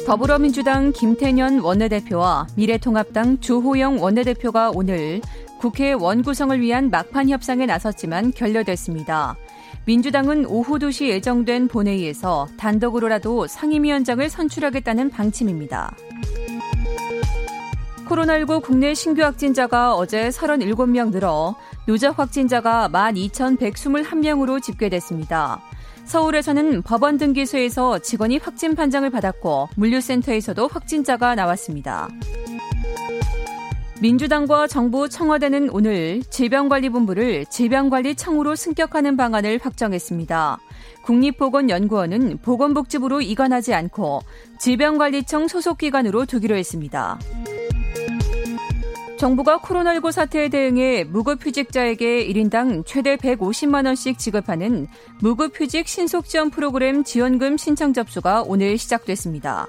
더불어민주당 0.08 0.94
김태년 0.94 1.60
원내대표와 1.60 2.48
미래통합당 2.56 3.42
주호영 3.42 4.02
원내대표가 4.02 4.72
오늘 4.74 5.20
국회 5.60 5.92
원구성을 5.92 6.62
위한 6.62 6.90
막판 6.90 7.28
협상에 7.28 7.66
나섰지만 7.66 8.32
결렬됐습니다. 8.32 9.36
민주당은 9.84 10.46
오후 10.46 10.80
2시 10.80 11.10
예정된 11.10 11.68
본회의에서 11.68 12.48
단독으로라도 12.56 13.48
상임위원장을 13.48 14.30
선출하겠다는 14.30 15.10
방침입니다. 15.10 15.94
코로나19 18.08 18.62
국내 18.62 18.94
신규 18.94 19.24
확진자가 19.24 19.94
어제 19.94 20.30
37명 20.30 21.12
늘어 21.12 21.58
누적 21.86 22.18
확진자가 22.18 22.88
12,121명으로 22.94 24.64
집계됐습니다. 24.64 25.60
서울에서는 26.08 26.84
법원 26.84 27.18
등기소에서 27.18 28.00
직원이 28.00 28.38
확진 28.38 28.76
판정을 28.76 29.10
받았고 29.10 29.70
물류센터에서도 29.76 30.68
확진자가 30.68 31.36
나왔습니다. 31.36 32.08
민주당과 34.00 34.68
정부 34.68 35.10
청와대는 35.10 35.70
오늘 35.72 36.22
질병관리본부를 36.30 37.46
질병관리청으로 37.48 38.56
승격하는 38.56 39.18
방안을 39.18 39.60
확정했습니다. 39.62 40.60
국립보건연구원은 41.04 42.38
보건복지부로 42.42 43.22
이관하지 43.22 43.74
않고 43.74 44.22
질병관리청 44.60 45.48
소속기관으로 45.48 46.26
두기로 46.26 46.56
했습니다. 46.56 47.20
정부가 49.18 49.60
코로나19 49.60 50.12
사태에 50.12 50.48
대응해 50.48 51.04
무급휴직자에게 51.04 52.28
1인당 52.28 52.84
최대 52.86 53.16
150만 53.16 53.88
원씩 53.88 54.20
지급하는 54.20 54.88
무급휴직 55.22 55.88
신속지원 55.88 56.52
프로그램 56.52 57.04
지원금 57.04 57.58
신청 57.58 57.94
접수가 57.94 58.44
오늘 58.44 58.78
시작됐습니다. 58.78 59.68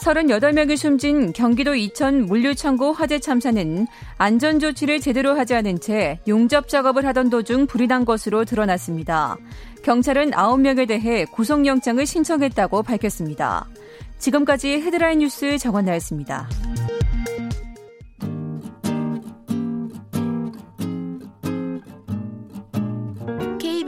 38명이 0.00 0.76
숨진 0.76 1.32
경기도 1.32 1.74
이천 1.74 2.24
물류창고 2.24 2.92
화재 2.92 3.18
참사는 3.18 3.86
안전조치를 4.16 5.00
제대로 5.00 5.36
하지 5.36 5.54
않은 5.54 5.80
채 5.80 6.20
용접 6.26 6.68
작업을 6.68 7.04
하던 7.06 7.28
도중 7.28 7.66
불이 7.66 7.86
난 7.86 8.04
것으로 8.04 8.44
드러났습니다. 8.44 9.36
경찰은 9.82 10.30
9명에 10.30 10.88
대해 10.88 11.26
구속영장을 11.26 12.04
신청했다고 12.06 12.82
밝혔습니다. 12.82 13.66
지금까지 14.18 14.80
헤드라인 14.80 15.18
뉴스 15.18 15.58
정원나였습니다. 15.58 16.48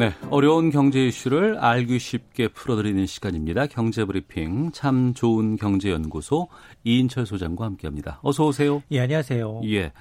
네, 0.00 0.14
어려운 0.30 0.70
경제 0.70 1.04
이슈를 1.04 1.58
알기 1.58 1.98
쉽게 1.98 2.48
풀어드리는 2.48 3.04
시간입니다. 3.04 3.66
경제 3.66 4.06
브리핑 4.06 4.72
참 4.72 5.12
좋은 5.12 5.56
경제연구소 5.56 6.48
이인철 6.84 7.26
소장과 7.26 7.66
함께합니다. 7.66 8.18
어서 8.22 8.46
오세요. 8.46 8.82
예, 8.92 9.00
안녕하세요. 9.00 9.60
예, 9.66 9.92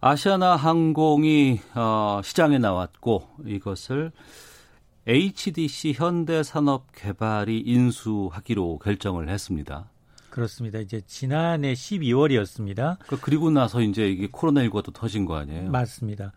아시아나 0.00 0.54
항공이 0.54 1.58
어, 1.74 2.20
시장에 2.22 2.58
나왔고 2.58 3.30
이것을 3.44 4.12
HDC 5.08 5.94
현대산업개발이 5.94 7.64
인수하기로 7.66 8.78
결정을 8.78 9.28
했습니다. 9.28 9.90
그렇습니다. 10.30 10.78
이제 10.78 11.02
지난해 11.06 11.74
12월이었습니다. 11.74 12.74
그러니까 13.00 13.16
그리고 13.20 13.50
나서 13.50 13.82
이제 13.82 14.08
이게 14.08 14.28
코로나19가 14.28 14.82
또 14.82 14.90
터진 14.90 15.26
거 15.26 15.36
아니에요? 15.36 15.70
맞습니다. 15.70 16.32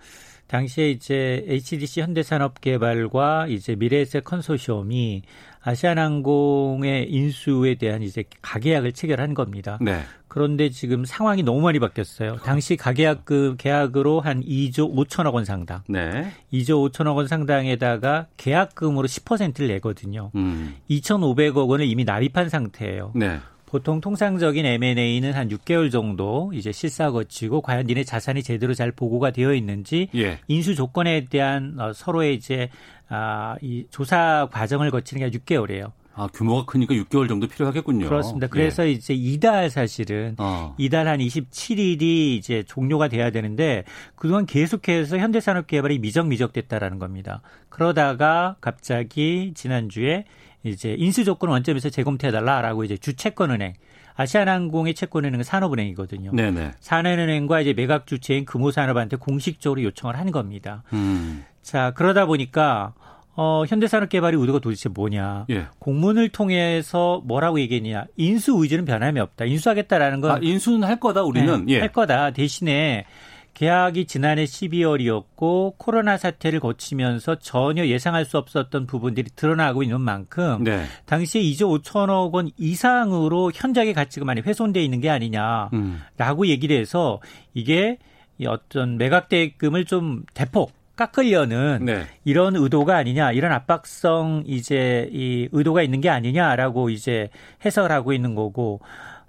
당시에 0.47 0.91
이제 0.91 1.43
HDC 1.47 2.01
현대산업개발과 2.01 3.47
이제 3.47 3.75
미래에셋 3.75 4.23
컨소시엄이 4.23 5.23
아시아나항공의 5.61 7.11
인수에 7.11 7.75
대한 7.75 8.03
이제 8.03 8.23
가계약을 8.41 8.93
체결한 8.93 9.33
겁니다. 9.33 9.79
네. 9.81 10.01
그런데 10.27 10.69
지금 10.69 11.05
상황이 11.05 11.43
너무 11.43 11.61
많이 11.61 11.79
바뀌었어요. 11.79 12.35
당시 12.43 12.75
가계약금 12.75 13.55
계약으로 13.57 14.19
한 14.19 14.43
2조 14.43 14.93
5천억 14.93 15.33
원 15.33 15.45
상당. 15.45 15.81
네. 15.87 16.31
2조 16.53 16.91
5천억 16.91 17.15
원 17.15 17.27
상당에다가 17.27 18.27
계약금으로 18.37 19.07
10%를 19.07 19.67
내거든요. 19.69 20.31
음. 20.35 20.75
2,500억 20.89 21.67
원을 21.69 21.85
이미 21.85 22.03
납입한 22.03 22.49
상태예요. 22.49 23.13
네. 23.15 23.39
보통 23.75 23.99
통상적인 23.99 24.65
M&A는 24.65 25.33
한 25.33 25.49
6개월 25.49 25.91
정도 25.91 26.49
이제 26.53 26.71
실사 26.71 27.11
거치고 27.11 27.59
과연 27.59 27.87
니네 27.87 28.05
자산이 28.05 28.41
제대로 28.41 28.73
잘 28.73 28.93
보고가 28.93 29.31
되어 29.31 29.53
있는지 29.53 30.07
예. 30.15 30.39
인수 30.47 30.75
조건에 30.75 31.25
대한 31.25 31.75
어, 31.77 31.91
서로의 31.91 32.35
이제 32.35 32.69
아, 33.09 33.57
이 33.61 33.85
조사 33.89 34.47
과정을 34.49 34.91
거치는 34.91 35.29
게 35.29 35.37
6개월이에요. 35.37 35.91
아, 36.13 36.29
규모가 36.33 36.63
크니까 36.63 36.93
6개월 36.93 37.27
정도 37.27 37.47
필요하겠군요. 37.47 38.07
그렇습니다. 38.07 38.47
그래서 38.47 38.87
예. 38.87 38.91
이제 38.91 39.13
이달 39.13 39.69
사실은 39.69 40.35
어. 40.37 40.73
이달 40.77 41.09
한 41.09 41.19
27일이 41.19 42.37
이제 42.37 42.63
종료가 42.63 43.09
돼야 43.09 43.29
되는데 43.29 43.83
그동안 44.15 44.45
계속해서 44.45 45.17
현대산업개발이 45.17 45.99
미적미적됐다라는 45.99 46.97
겁니다. 46.97 47.41
그러다가 47.67 48.55
갑자기 48.61 49.51
지난주에 49.53 50.23
이제 50.65 50.95
인수 50.97 51.23
조건 51.23 51.49
원점에서 51.51 51.89
재검토해달라라고 51.89 52.83
이제 52.83 52.97
주채권은행 52.97 53.73
아시아나항공의 54.15 54.93
채권은행은 54.93 55.43
산업은행이거든요. 55.43 56.31
네네. 56.33 56.71
산업은행과 56.79 57.61
이제 57.61 57.73
매각 57.73 58.07
주체인 58.07 58.45
금호산업한테 58.45 59.17
공식적으로 59.17 59.83
요청을 59.83 60.17
한 60.17 60.31
겁니다. 60.31 60.83
음. 60.93 61.43
자 61.61 61.91
그러다 61.95 62.25
보니까 62.25 62.93
어, 63.37 63.65
현대산업개발이 63.67 64.37
의도가 64.37 64.59
도대체 64.59 64.87
뭐냐. 64.87 65.45
예. 65.49 65.67
공문을 65.79 66.29
통해서 66.29 67.21
뭐라고 67.25 67.59
얘기했냐. 67.59 68.05
인수 68.15 68.57
의지는 68.57 68.85
변함이 68.85 69.19
없다. 69.19 69.43
인수하겠다라는 69.45 70.21
건. 70.21 70.31
아, 70.31 70.39
인수는 70.41 70.87
할 70.87 71.01
거다, 71.01 71.23
우리는. 71.23 71.65
네, 71.65 71.73
예. 71.73 71.79
할 71.81 71.91
거다. 71.91 72.31
대신에 72.31 73.05
계약이 73.55 74.05
지난해 74.05 74.43
12월이었고 74.43 75.75
코로나 75.77 76.17
사태를 76.17 76.59
거치면서 76.59 77.35
전혀 77.39 77.85
예상할 77.87 78.25
수 78.25 78.37
없었던 78.37 78.85
부분들이 78.85 79.29
드러나고 79.33 79.81
있는 79.81 80.01
만큼 80.01 80.63
네. 80.63 80.83
당시에 81.05 81.41
2조 81.41 81.81
5천억 81.81 82.33
원 82.33 82.49
이상으로 82.57 83.51
현장의 83.55 83.93
가치가 83.93 84.25
많이 84.25 84.41
훼손돼 84.41 84.83
있는 84.83 84.99
게 84.99 85.09
아니냐라고 85.09 85.71
음. 85.73 86.45
얘기를 86.45 86.77
해서 86.77 87.21
이게 87.53 87.97
이 88.37 88.45
어떤 88.45 88.97
매각대금을 88.97 89.85
좀 89.85 90.23
대폭 90.33 90.73
깎으려는 90.97 91.79
네. 91.83 92.05
이런 92.23 92.55
의도가 92.55 92.95
아니냐, 92.95 93.31
이런 93.33 93.51
압박성 93.51 94.43
이제 94.47 95.09
이 95.11 95.49
의도가 95.51 95.81
있는 95.81 96.01
게 96.01 96.09
아니냐라고 96.09 96.89
이제 96.89 97.29
해석하고 97.65 98.13
있는 98.13 98.35
거고 98.35 98.79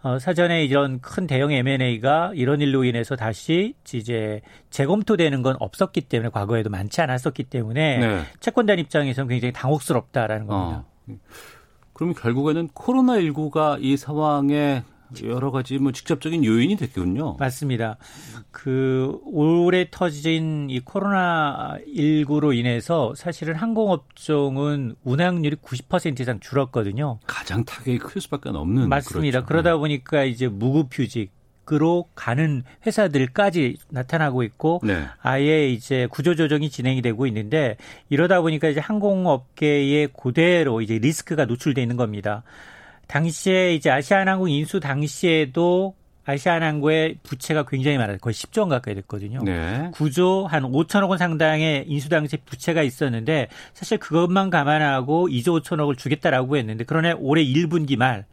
어, 0.07 0.21
사전에 0.21 0.65
이런 0.65 1.01
큰 1.01 1.27
대형 1.27 1.51
M&A가 1.51 2.31
이런 2.37 2.61
일로 2.61 2.85
인해서 2.85 3.17
다시 3.17 3.75
이제 3.93 4.41
재검토되는 4.71 5.43
건 5.43 5.57
없었기 5.59 6.03
때문에 6.03 6.29
과거에도 6.29 6.71
많지 6.71 7.01
않았었기 7.01 7.43
때문에 7.45 7.99
네. 7.99 8.21
채권단 8.39 8.79
입장에서는 8.79 9.29
굉장히 9.29 9.53
당혹스럽다라는 9.53 10.47
겁니다. 10.47 10.85
어. 11.09 11.15
그럼 11.93 12.15
결국에는 12.15 12.69
코로나19가 12.69 13.79
이 13.81 13.97
상황에 13.97 14.85
여러 15.25 15.51
가지 15.51 15.79
뭐 15.79 15.93
직접적인 15.93 16.45
요인이 16.45 16.77
됐군요. 16.77 17.37
맞습니다. 17.39 17.97
그 18.51 19.19
올해 19.25 19.89
터진 19.91 20.69
이 20.71 20.81
코로나 20.81 21.77
19로 21.87 22.57
인해서 22.57 23.15
사실은 23.15 23.55
항공업종은 23.55 24.97
운항률이 25.05 25.57
90% 25.57 26.21
이상 26.21 26.41
줄었거든요. 26.41 27.19
가장 27.27 27.65
타격이 27.65 27.99
클 27.99 28.21
수밖에 28.21 28.51
없는 28.51 28.89
맞습니다. 28.89 29.41
그렇죠. 29.41 29.47
그러다 29.47 29.71
네. 29.73 29.77
보니까 29.79 30.25
이제 30.25 30.49
무급휴직 30.49 31.37
으로 31.73 32.09
가는 32.15 32.63
회사들까지 32.87 33.79
나타나고 33.89 34.45
있고 34.45 34.81
네. 34.85 35.07
아예 35.21 35.69
이제 35.69 36.07
구조조정이 36.13 36.71
진행이 36.71 37.03
되고 37.03 37.27
있는데 37.27 37.77
이러다 38.09 38.41
보니까 38.41 38.69
이제 38.69 38.79
항공업계의 38.79 40.11
고대로 40.13 40.81
이제 40.81 41.01
리스크가 41.01 41.45
노출돼 41.47 41.83
있는 41.83 41.97
겁니다. 41.97 42.45
당시에 43.07 43.75
이제 43.75 43.91
아시아나항공 43.91 44.51
인수 44.51 44.81
당시에도 44.81 45.95
아시아나항공의 46.25 47.19
부채가 47.23 47.65
굉장히 47.67 47.99
많아요. 47.99 48.19
거의 48.19 48.35
10조 48.35 48.61
원 48.61 48.69
가까이 48.69 48.95
됐거든요. 48.97 49.41
네. 49.45 49.91
9조 49.95 50.47
한 50.47 50.65
5천억 50.65 51.09
원 51.09 51.19
상당의 51.19 51.85
인수 51.87 52.09
당시 52.09 52.37
부채가 52.39 52.83
있었는데 52.83 53.49
사실 53.75 53.99
그것만 53.99 54.51
감안하고 54.51 55.29
2조 55.29 55.61
5천억을 55.63 55.97
주겠다라고 55.97 56.57
했는데 56.57 56.85
그러나 56.85 57.15
올해 57.19 57.45
1분기 57.45 57.97
말 57.97 58.25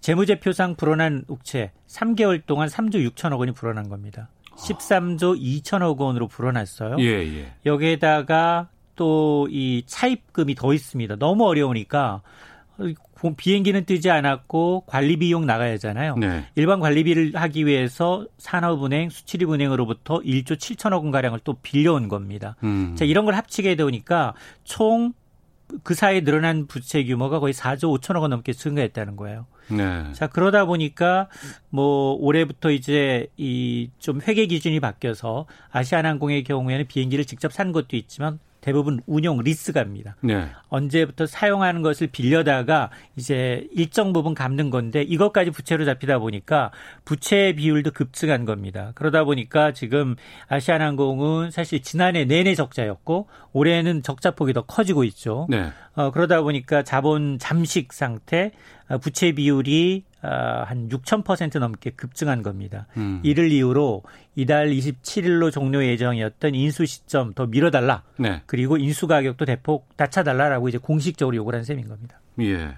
재무제표상 0.00 0.76
불어난 0.76 1.24
옥체 1.28 1.72
3개월 1.86 2.46
동안 2.46 2.68
3조 2.68 3.10
6천억 3.10 3.38
원이 3.40 3.52
불어난 3.52 3.88
겁니다. 3.88 4.28
13조 4.56 5.40
2천억 5.40 5.98
원으로 5.98 6.28
불어났어요. 6.28 6.96
예, 7.00 7.04
예. 7.04 7.52
여기에다가 7.66 8.68
또 8.96 9.46
이 9.50 9.82
차입금이 9.86 10.54
더 10.54 10.74
있습니다. 10.74 11.16
너무 11.16 11.46
어려우니까 11.46 12.22
비행기는 13.36 13.84
뜨지 13.84 14.10
않았고 14.10 14.84
관리 14.86 15.16
비용 15.16 15.44
나가야 15.46 15.72
하잖아요. 15.72 16.16
네. 16.16 16.44
일반 16.54 16.80
관리비를 16.80 17.32
하기 17.34 17.66
위해서 17.66 18.26
산업은행, 18.38 19.10
수출입은행으로부터 19.10 20.20
1조 20.20 20.52
7천억 20.56 21.02
원 21.02 21.10
가량을 21.10 21.40
또 21.44 21.54
빌려온 21.54 22.08
겁니다. 22.08 22.56
음. 22.62 22.94
자, 22.96 23.04
이런 23.04 23.24
걸 23.24 23.34
합치게 23.34 23.74
되니까 23.74 24.34
총 24.64 25.12
그 25.82 25.92
사이에 25.92 26.22
늘어난 26.22 26.66
부채 26.66 27.04
규모가 27.04 27.40
거의 27.40 27.52
4조 27.52 28.00
5천억 28.00 28.22
원 28.22 28.30
넘게 28.30 28.54
증가했다는 28.54 29.16
거예요. 29.16 29.44
네. 29.70 30.10
자, 30.14 30.26
그러다 30.26 30.64
보니까 30.64 31.28
뭐 31.68 32.14
올해부터 32.14 32.70
이제 32.70 33.26
이 33.36 33.90
좀 33.98 34.22
회계 34.26 34.46
기준이 34.46 34.80
바뀌어서 34.80 35.44
아시아나항공의 35.70 36.44
경우에는 36.44 36.86
비행기를 36.86 37.26
직접 37.26 37.52
산 37.52 37.72
것도 37.72 37.96
있지만 37.96 38.38
대부분 38.60 39.00
운용 39.06 39.40
리스가입니다. 39.40 40.16
네. 40.20 40.48
언제부터 40.68 41.26
사용하는 41.26 41.82
것을 41.82 42.08
빌려다가 42.08 42.90
이제 43.16 43.66
일정 43.72 44.12
부분 44.12 44.34
갚는 44.34 44.70
건데 44.70 45.02
이것까지 45.02 45.50
부채로 45.50 45.84
잡히다 45.84 46.18
보니까 46.18 46.70
부채 47.04 47.54
비율도 47.56 47.92
급증한 47.92 48.44
겁니다. 48.44 48.92
그러다 48.94 49.24
보니까 49.24 49.72
지금 49.72 50.16
아시아나항공은 50.48 51.50
사실 51.50 51.82
지난해 51.82 52.24
내내 52.24 52.54
적자였고 52.54 53.28
올해는 53.52 54.02
적자 54.02 54.32
폭이 54.32 54.52
더 54.52 54.62
커지고 54.62 55.04
있죠. 55.04 55.46
네. 55.48 55.70
어, 55.94 56.10
그러다 56.10 56.42
보니까 56.42 56.82
자본 56.82 57.38
잠식 57.38 57.92
상태, 57.92 58.52
어, 58.88 58.98
부채 58.98 59.32
비율이 59.32 60.04
어, 60.04 60.07
한 60.20 60.88
6,000% 60.88 61.58
넘게 61.58 61.90
급증한 61.90 62.42
겁니다. 62.42 62.86
음. 62.96 63.20
이를 63.22 63.52
이유로 63.52 64.02
이달 64.34 64.70
27일로 64.70 65.52
종료 65.52 65.84
예정이었던 65.84 66.54
인수 66.54 66.86
시점 66.86 67.32
더 67.34 67.46
미뤄달라. 67.46 68.02
네. 68.18 68.42
그리고 68.46 68.76
인수 68.76 69.06
가격도 69.06 69.44
대폭 69.44 69.88
낮춰달라라고 69.96 70.68
이제 70.68 70.78
공식적으로 70.78 71.36
요구를 71.36 71.58
한 71.58 71.64
셈인 71.64 71.88
겁니다. 71.88 72.20
예. 72.40 72.76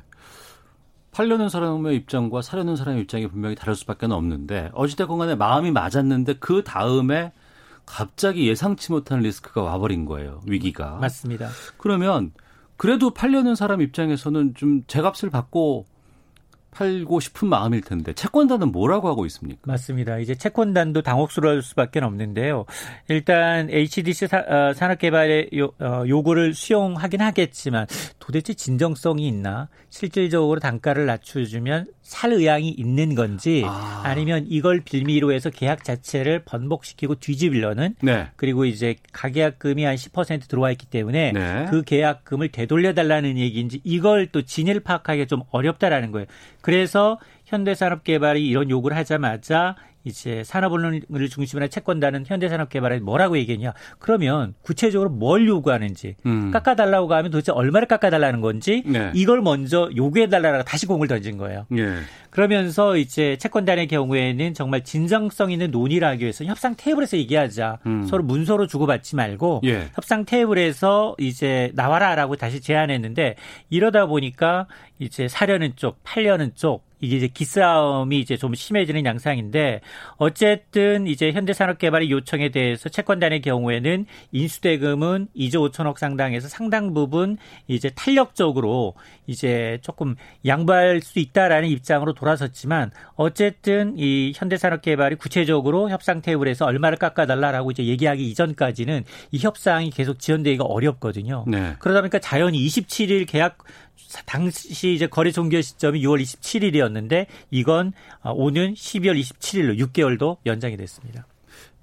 팔려는 1.13 1.49
사람의 1.49 1.97
입장과 1.97 2.43
사려는 2.43 2.77
사람의 2.77 3.03
입장이 3.03 3.27
분명히 3.27 3.57
다를 3.57 3.75
수밖에 3.75 4.07
없는데 4.07 4.71
어찌됐건 4.75 5.19
간에 5.19 5.35
마음이 5.35 5.71
맞았는데 5.73 6.35
그 6.35 6.63
다음에 6.63 7.33
갑자기 7.85 8.47
예상치 8.47 8.93
못한 8.93 9.21
리스크가 9.21 9.63
와버린 9.63 10.05
거예요. 10.05 10.41
위기가. 10.47 10.97
맞습니다. 11.01 11.49
그러면 11.77 12.33
그래도 12.77 13.11
팔려는 13.11 13.57
사람 13.57 13.81
입장에서는 13.81 14.55
좀 14.55 14.85
제값을 14.87 15.31
받고 15.31 15.87
팔고 16.71 17.21
싶은 17.21 17.49
마음일 17.49 17.83
텐데 17.83 18.13
채권단은 18.13 18.73
뭐라고 18.73 19.09
하고 19.09 19.27
있습니까? 19.27 19.61
맞습니다. 19.65 20.19
이제 20.19 20.35
채권단도 20.35 21.03
당혹스러울 21.03 21.63
수밖에 21.63 22.01
없는데요. 22.01 22.65
일단 23.09 23.69
HDC 23.71 24.27
사, 24.27 24.39
어, 24.39 24.73
산업개발의 24.75 25.51
요, 25.57 25.73
어, 25.81 26.05
요구를 26.07 26.55
수용하긴 26.55 27.21
하겠지만 27.21 27.87
도대체 28.19 28.55
진정성이 28.55 29.27
있나? 29.29 29.69
실질적으로 29.91 30.61
단가를 30.61 31.07
낮춰주면 31.07 31.87
살 32.03 32.33
의향이 32.33 32.71
있는 32.71 33.15
건지 33.15 33.63
아. 33.67 34.15
니면 34.15 34.47
이걸 34.49 34.81
빌미로 34.81 35.33
해서 35.33 35.51
계약 35.51 35.85
자체를 35.85 36.43
번복시키고 36.45 37.17
뒤집으려는 37.17 37.95
네. 38.03 38.29
그리고 38.37 38.65
이제 38.65 38.97
가계약금이 39.13 39.85
한 39.85 39.95
10% 39.95 40.49
들어와 40.49 40.71
있기 40.73 40.87
때문에 40.87 41.33
네. 41.33 41.67
그 41.71 41.83
계약금을 41.83 42.49
되돌려 42.49 42.95
달라는 42.95 43.39
얘기인지 43.39 43.81
이걸 43.85 44.27
또 44.27 44.43
진위를 44.43 44.81
파악하기가 44.81 45.27
좀 45.27 45.43
어렵다라는 45.51 46.11
거예요. 46.11 46.27
그래서 46.61 47.19
현대산업개발이 47.47 48.47
이런 48.47 48.71
요구를 48.71 48.97
하자마자 48.97 49.77
이제 50.05 50.43
산업은행을 50.45 51.29
중심으로 51.29 51.65
한 51.65 51.71
채권단은 51.71 52.25
현대산업개발에 52.27 53.01
뭐라고 53.01 53.37
얘기했냐? 53.39 53.75
그러면 53.99 54.55
구체적으로 54.63 55.11
뭘 55.11 55.47
요구하는지 55.47 56.17
음. 56.27 56.51
깎아달라고 56.51 57.13
하면 57.13 57.31
도대체 57.31 57.53
얼마를 57.53 57.87
깎아달라는 57.89 58.41
건지 58.41 58.83
네. 58.87 59.11
이걸 59.15 59.43
먼저 59.43 59.91
요구해달라고 59.95 60.65
다시 60.65 60.87
공을 60.87 61.09
던진 61.09 61.37
거예요. 61.37 61.67
네. 61.69 61.99
그러면서 62.31 62.97
이제 62.97 63.37
채권단의 63.39 63.89
경우에는 63.89 64.55
정말 64.55 64.85
진정성 64.85 65.51
있는 65.51 65.71
논의를 65.71 66.07
하기 66.09 66.23
위해서 66.23 66.45
협상 66.45 66.75
테이블에서 66.77 67.17
얘기하자. 67.19 67.79
음. 67.87 68.07
서로 68.07 68.23
문서로 68.23 68.67
주고받지 68.67 69.17
말고 69.17 69.63
예. 69.65 69.89
협상 69.95 70.25
테이블에서 70.25 71.17
이제 71.19 71.73
나와라라고 71.75 72.37
다시 72.37 72.61
제안했는데 72.61 73.37
이러다 73.69 74.07
보니까 74.07 74.67
이제 74.99 75.29
사려는 75.29 75.73
쪽, 75.77 75.99
팔려는 76.05 76.53
쪽 76.55 76.90
이게 77.01 77.17
이제 77.17 77.29
기싸움이 77.29 78.19
이제 78.21 78.37
좀 78.37 78.55
심해지는 78.55 79.05
양상인데 79.05 79.81
어쨌든 80.17 81.07
이제 81.07 81.33
현대산업개발의 81.33 82.11
요청에 82.11 82.51
대해서 82.51 82.89
채권단의 82.89 83.43
경우에는 83.43 84.07
인수대금은 84.33 85.29
2조 85.37 85.71
5천억 85.71 85.99
상당에서 85.99 86.49
상당 86.49 86.93
부분 86.95 87.39
이제 87.67 87.91
탄력적으로 87.91 88.95
이제 89.27 89.79
조금 89.83 90.17
양보할 90.47 91.01
수 91.01 91.19
있다라는 91.19 91.69
입장으로 91.69 92.13
돌아섰지만 92.13 92.91
어쨌든 93.15 93.95
이 93.97 94.33
현대산업개발이 94.35 95.17
구체적으로 95.17 95.91
협상 95.91 96.21
테이블에서 96.23 96.67
얼마를 96.67 96.99
깎아달라라고 96.99 97.71
이제 97.71 97.85
얘기하기 97.85 98.29
이전까지는 98.31 99.05
이 99.31 99.39
협상이 99.39 99.91
계속 99.91 100.19
지연되기가 100.19 100.65
어렵거든요. 100.65 101.45
네. 101.47 101.75
그러다 101.79 102.01
보니까 102.01 102.19
자연히 102.19 102.65
27일 102.67 103.27
계약 103.27 103.59
당시 104.27 104.95
이제 104.95 105.07
거래 105.07 105.31
종결 105.31 105.63
시점이 105.63 106.03
6월 106.03 106.23
27일이었는데 106.23 107.27
이건 107.51 107.93
어, 108.23 108.33
오는 108.33 108.75
12월 108.75 109.21
27일로 109.21 109.79
6개월도 109.79 110.39
연장이 110.47 110.77
됐습니다. 110.77 111.27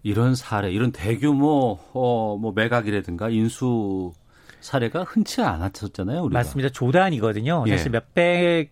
이런 0.03 0.35
사례, 0.35 0.71
이런 0.71 0.91
대규모 0.91 1.79
어, 1.93 2.37
뭐 2.39 2.53
매각이라든가 2.53 3.29
인수 3.29 4.13
사례가 4.59 5.03
흔치 5.03 5.41
않았었잖아요. 5.41 6.23
우리가. 6.23 6.39
맞습니다. 6.39 6.69
조단이거든요. 6.69 7.63
예. 7.67 7.77
사실 7.77 7.91
몇백의 7.91 8.69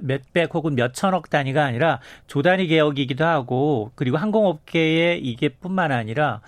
몇백 0.00 0.54
혹은 0.54 0.74
몇천억 0.74 1.30
단위가 1.30 1.64
아니라 1.64 2.00
조단위 2.26 2.66
개혁이기도 2.68 3.24
하고 3.24 3.92
그리고 3.94 4.16
항공업계에 4.16 5.16
이게 5.18 5.48
뿐만 5.48 5.92
아니라 5.92 6.34
아, 6.34 6.40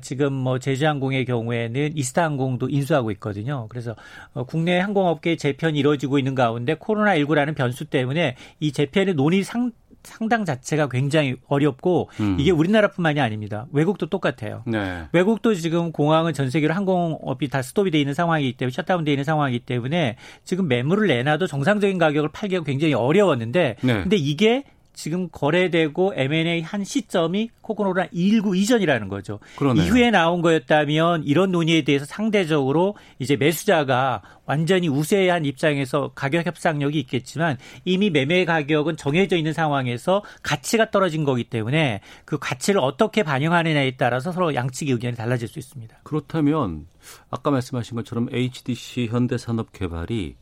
지금 0.00 0.32
뭐 0.32 0.58
제주항공의 0.58 1.24
경우에는 1.24 1.96
이스타항공도 1.96 2.68
인수하고 2.68 3.10
있거든요. 3.12 3.66
그래서 3.68 3.94
어, 4.32 4.44
국내 4.44 4.78
항공업계 4.78 5.36
재편이 5.36 5.78
이루어지고 5.78 6.18
있는 6.18 6.34
가운데 6.34 6.74
코로나19라는 6.74 7.54
변수 7.54 7.84
때문에 7.84 8.36
이 8.60 8.72
재편의 8.72 9.14
논의 9.14 9.42
상 9.42 9.72
상당 10.06 10.44
자체가 10.44 10.88
굉장히 10.88 11.36
어렵고 11.48 12.08
음. 12.20 12.36
이게 12.38 12.52
우리나라뿐만이 12.52 13.20
아닙니다. 13.20 13.66
외국도 13.72 14.06
똑같아요. 14.06 14.62
네. 14.66 15.06
외국도 15.12 15.54
지금 15.54 15.92
공항은 15.92 16.32
전 16.32 16.48
세계로 16.48 16.72
항공업이 16.74 17.48
다 17.48 17.60
스톱이 17.60 17.90
돼 17.90 17.98
있는 17.98 18.14
상황이기 18.14 18.56
때문에 18.56 18.72
셧다운돼 18.72 19.12
있는 19.12 19.24
상황이기 19.24 19.66
때문에 19.66 20.16
지금 20.44 20.68
매물을 20.68 21.08
내놔도 21.08 21.46
정상적인 21.48 21.98
가격을 21.98 22.30
팔기가 22.32 22.62
굉장히 22.62 22.94
어려웠는데 22.94 23.76
네. 23.82 24.02
근데 24.02 24.16
이게 24.16 24.64
지금 24.96 25.28
거래되고 25.30 26.14
M&A 26.16 26.62
한 26.62 26.82
시점이 26.82 27.50
코코노라 27.60 28.08
219 28.10 28.56
이전이라는 28.56 29.08
거죠. 29.08 29.38
그러네요. 29.56 29.84
이후에 29.84 30.10
나온 30.10 30.40
거였다면 30.40 31.24
이런 31.24 31.52
논의에 31.52 31.82
대해서 31.82 32.06
상대적으로 32.06 32.96
이제 33.18 33.36
매수자가 33.36 34.22
완전히 34.46 34.88
우세한 34.88 35.44
입장에서 35.44 36.12
가격 36.14 36.46
협상력이 36.46 36.98
있겠지만 37.00 37.58
이미 37.84 38.10
매매 38.10 38.44
가격은 38.44 38.96
정해져 38.96 39.36
있는 39.36 39.52
상황에서 39.52 40.22
가치가 40.42 40.90
떨어진 40.90 41.24
거기 41.24 41.44
때문에 41.44 42.00
그 42.24 42.38
가치를 42.38 42.80
어떻게 42.80 43.22
반영하느냐에 43.22 43.96
따라서 43.98 44.32
서로 44.32 44.54
양측의 44.54 44.94
의견이 44.94 45.14
달라질 45.14 45.46
수 45.46 45.58
있습니다. 45.58 45.98
그렇다면 46.04 46.86
아까 47.30 47.50
말씀하신 47.50 47.96
것처럼 47.96 48.28
HDC 48.32 49.08
현대산업개발이 49.08 50.36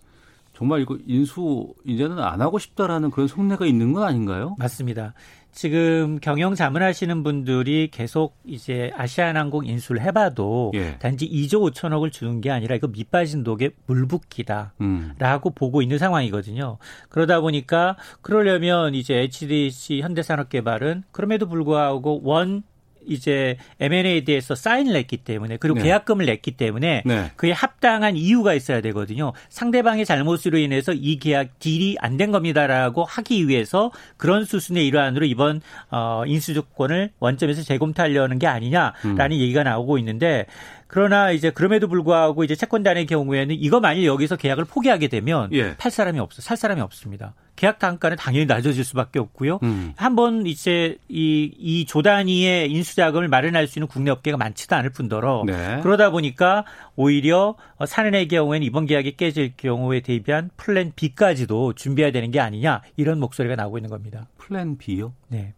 정말 0.56 0.80
이거 0.80 0.96
인수 1.06 1.74
이제는 1.84 2.18
안 2.18 2.40
하고 2.40 2.58
싶다라는 2.58 3.10
그런 3.10 3.26
속내가 3.26 3.66
있는 3.66 3.92
건 3.92 4.04
아닌가요? 4.04 4.54
맞습니다. 4.58 5.14
지금 5.54 6.18
경영 6.20 6.56
자문하시는 6.56 7.22
분들이 7.22 7.88
계속 7.92 8.36
이제 8.44 8.90
아시아나항공 8.96 9.66
인수를 9.66 10.02
해봐도 10.02 10.72
예. 10.74 10.98
단지 10.98 11.30
2조 11.30 11.72
5천억을 11.72 12.10
주는 12.10 12.40
게 12.40 12.50
아니라 12.50 12.74
이거 12.74 12.88
밑빠진 12.88 13.44
독에 13.44 13.70
물 13.86 14.06
붓기다라고 14.06 14.72
음. 14.80 15.54
보고 15.54 15.80
있는 15.80 15.98
상황이거든요. 15.98 16.78
그러다 17.08 17.40
보니까 17.40 17.96
그러려면 18.20 18.94
이제 18.94 19.14
HDC 19.14 20.00
현대산업개발은 20.00 21.04
그럼에도 21.12 21.48
불구하고 21.48 22.20
원 22.24 22.64
이제 23.06 23.56
M&A에 23.80 24.24
대해서 24.24 24.54
사인을 24.54 24.94
냈기 24.94 25.18
때문에 25.18 25.58
그리고 25.58 25.78
네. 25.78 25.84
계약금을 25.84 26.26
냈기 26.26 26.52
때문에 26.52 27.02
네. 27.04 27.30
그에 27.36 27.52
합당한 27.52 28.16
이유가 28.16 28.54
있어야 28.54 28.80
되거든요. 28.80 29.32
상대방의 29.50 30.04
잘못으로 30.06 30.58
인해서 30.58 30.92
이 30.92 31.18
계약 31.18 31.58
딜이 31.58 31.96
안 32.00 32.14
된 32.14 32.30
겁니다라고 32.30 33.04
하기 33.04 33.48
위해서 33.48 33.90
그런 34.16 34.44
수순의 34.44 34.86
일환으로 34.86 35.26
이번 35.26 35.60
어 35.90 36.22
인수 36.26 36.54
조건을 36.54 37.10
원점에서 37.18 37.62
재검토하려는 37.62 38.38
게 38.38 38.46
아니냐라는 38.46 39.32
음. 39.32 39.32
얘기가 39.32 39.64
나오고 39.64 39.98
있는데 39.98 40.46
그러나 40.94 41.32
이제 41.32 41.50
그럼에도 41.50 41.88
불구하고 41.88 42.44
이제 42.44 42.54
채권단의 42.54 43.06
경우에는 43.06 43.56
이거 43.58 43.80
만일 43.80 44.04
여기서 44.04 44.36
계약을 44.36 44.64
포기하게 44.64 45.08
되면 45.08 45.52
예. 45.52 45.76
팔 45.76 45.90
사람이 45.90 46.20
없어, 46.20 46.40
살 46.40 46.56
사람이 46.56 46.80
없습니다. 46.82 47.34
계약 47.56 47.80
단가는 47.80 48.16
당연히 48.16 48.46
낮아질 48.46 48.84
수밖에 48.84 49.18
없고요. 49.18 49.58
음. 49.64 49.92
한번 49.96 50.46
이제 50.46 50.96
이, 51.08 51.52
이 51.58 51.84
조단위의 51.84 52.70
인수자금을 52.70 53.26
마련할 53.26 53.66
수 53.66 53.80
있는 53.80 53.88
국내 53.88 54.12
업계가 54.12 54.36
많지도 54.36 54.76
않을 54.76 54.90
뿐더러 54.90 55.42
네. 55.44 55.80
그러다 55.82 56.10
보니까 56.10 56.64
오히려 56.94 57.56
산은의 57.84 58.28
경우에는 58.28 58.64
이번 58.64 58.86
계약이 58.86 59.16
깨질 59.16 59.52
경우에 59.56 59.98
대비한 59.98 60.50
플랜 60.56 60.92
B까지도 60.94 61.72
준비해야 61.72 62.12
되는 62.12 62.30
게 62.30 62.38
아니냐 62.38 62.82
이런 62.96 63.18
목소리가 63.18 63.56
나오고 63.56 63.78
있는 63.78 63.90
겁니다. 63.90 64.28
플랜 64.38 64.78
B요? 64.78 65.12
네. 65.26 65.54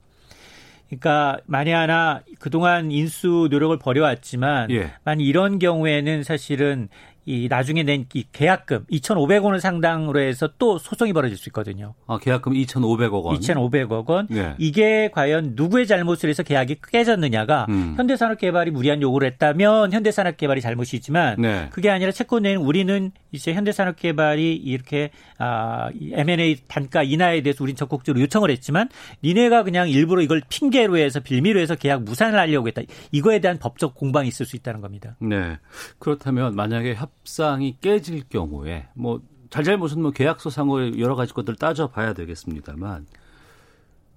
그러니까 0.88 1.38
만에 1.46 1.72
하나 1.72 2.22
그동안 2.38 2.92
인수 2.92 3.48
노력을 3.50 3.76
벌여왔지만 3.78 4.70
예. 4.70 4.92
만 5.04 5.20
이런 5.20 5.58
경우에는 5.58 6.22
사실은 6.22 6.88
이 7.26 7.48
나중에 7.50 7.82
낸 7.82 8.06
이 8.14 8.24
계약금 8.32 8.86
2,500억 8.90 9.36
원 9.36 9.58
상당으로 9.58 10.20
해서 10.20 10.48
또 10.58 10.78
소송이 10.78 11.12
벌어질 11.12 11.36
수 11.36 11.48
있거든요. 11.48 11.94
아, 12.06 12.18
계약금 12.18 12.52
2,500억 12.52 13.24
원. 13.24 13.36
2,500억 13.38 14.06
원. 14.08 14.26
네. 14.30 14.54
이게 14.58 15.10
과연 15.12 15.52
누구의 15.56 15.86
잘못을 15.88 16.28
해서 16.30 16.42
계약이 16.44 16.76
깨졌느냐가 16.88 17.66
음. 17.68 17.94
현대산업개발이 17.96 18.70
무리한 18.70 19.02
요구를 19.02 19.26
했다면 19.32 19.92
현대산업개발이 19.92 20.60
잘못이지만 20.60 21.40
네. 21.40 21.68
그게 21.70 21.90
아니라 21.90 22.12
채권단에는 22.12 22.60
우리는 22.60 23.10
이제 23.32 23.52
현대산업개발이 23.54 24.54
이렇게 24.54 25.10
아, 25.38 25.90
M&A 26.12 26.56
단가 26.68 27.02
인하에 27.02 27.40
대해서 27.42 27.64
우린 27.64 27.74
적극적으로 27.76 28.22
요청을 28.22 28.50
했지만 28.50 28.88
니네가 29.24 29.64
그냥 29.64 29.88
일부러 29.88 30.22
이걸 30.22 30.42
핑계로 30.48 30.96
해서 30.98 31.18
빌미로 31.20 31.58
해서 31.58 31.74
계약 31.74 32.04
무산을 32.04 32.38
하려고 32.38 32.68
했다. 32.68 32.82
이거에 33.10 33.40
대한 33.40 33.58
법적 33.58 33.94
공방이 33.96 34.28
있을 34.28 34.46
수 34.46 34.54
있다는 34.54 34.80
겁니다. 34.80 35.16
네. 35.20 35.58
그렇다면 35.98 36.54
만약에 36.54 36.94
협 36.94 37.10
협상이 37.26 37.76
깨질 37.80 38.22
경우에 38.28 38.86
뭐 38.94 39.20
잘잘못은 39.50 40.00
뭐 40.00 40.12
계약서상으로 40.12 41.00
여러 41.00 41.16
가지 41.16 41.34
것들 41.34 41.52
을 41.52 41.56
따져봐야 41.56 42.14
되겠습니다만 42.14 43.06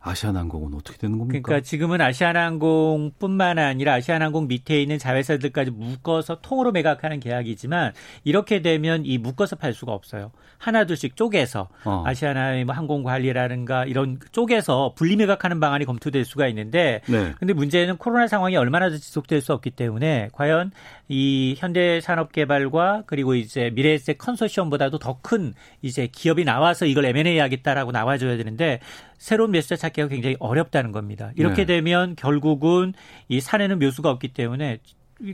아시아나항공은 0.02 0.76
어떻게 0.76 0.98
되는 0.98 1.18
겁니까? 1.18 1.42
그러니까 1.44 1.64
지금은 1.64 2.00
아시아나항공뿐만 2.02 3.60
아니라 3.60 3.96
아시아나항공 3.96 4.48
밑에 4.48 4.82
있는 4.82 4.98
자회사들까지 4.98 5.72
묶어서 5.72 6.40
통으로 6.42 6.72
매각하는 6.72 7.20
계약이지만 7.20 7.94
이렇게 8.24 8.62
되면 8.62 9.06
이 9.06 9.18
묶어서 9.18 9.58
팔 9.58 9.74
수가 9.74 9.92
없어요. 9.92 10.32
하나 10.58 10.86
둘씩 10.86 11.16
쪼개서 11.16 11.70
어. 11.86 12.04
아시아나의 12.06 12.66
뭐 12.66 12.76
항공 12.76 13.04
관리라든가 13.04 13.86
이런 13.86 14.20
쪼개서 14.32 14.94
분리 14.96 15.16
매각하는 15.16 15.60
방안이 15.60 15.86
검토될 15.86 16.26
수가 16.26 16.48
있는데 16.48 17.02
네. 17.08 17.34
근데 17.40 17.54
문제는 17.54 17.98
코로나 17.98 18.28
상황이 18.28 18.56
얼마나 18.56 18.90
더 18.90 18.98
지속될 18.98 19.42
수 19.42 19.54
없기 19.54 19.72
때문에 19.72 20.30
과연 20.32 20.72
이 21.12 21.56
현대산업개발과 21.58 23.04
그리고 23.08 23.34
이제 23.34 23.72
미래에셋 23.74 24.18
컨소시엄보다도 24.20 25.00
더 25.00 25.20
큰 25.22 25.54
이제 25.82 26.08
기업이 26.08 26.46
나와서 26.46 26.86
이걸 26.86 27.06
M&A 27.06 27.40
하겠다라고 27.40 27.92
나와줘야 27.92 28.38
되는데 28.38 28.80
새로운 29.18 29.52
매수자 29.52 29.76
찾기가 29.76 30.08
굉장히 30.08 30.38
어렵다는 30.40 30.92
겁니다. 30.92 31.32
이렇게 31.36 31.66
네. 31.66 31.76
되면 31.76 32.16
결국은 32.16 32.94
이 33.28 33.42
사내는 33.42 33.80
묘수가 33.80 34.10
없기 34.10 34.30
때문에 34.30 34.78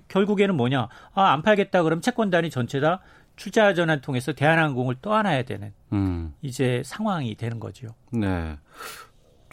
결국에는 0.07 0.55
뭐냐? 0.55 0.87
아, 1.13 1.33
안 1.33 1.41
팔겠다 1.43 1.83
그러면 1.83 2.01
채권단이 2.01 2.49
전체 2.49 2.79
다 2.79 3.01
출자 3.35 3.73
전환 3.73 4.01
통해서 4.01 4.33
대한항공을 4.33 4.95
떠안아야 5.01 5.43
되는 5.43 5.73
음. 5.93 6.33
이제 6.41 6.81
상황이 6.85 7.35
되는 7.35 7.59
거죠. 7.59 7.89
네. 8.11 8.55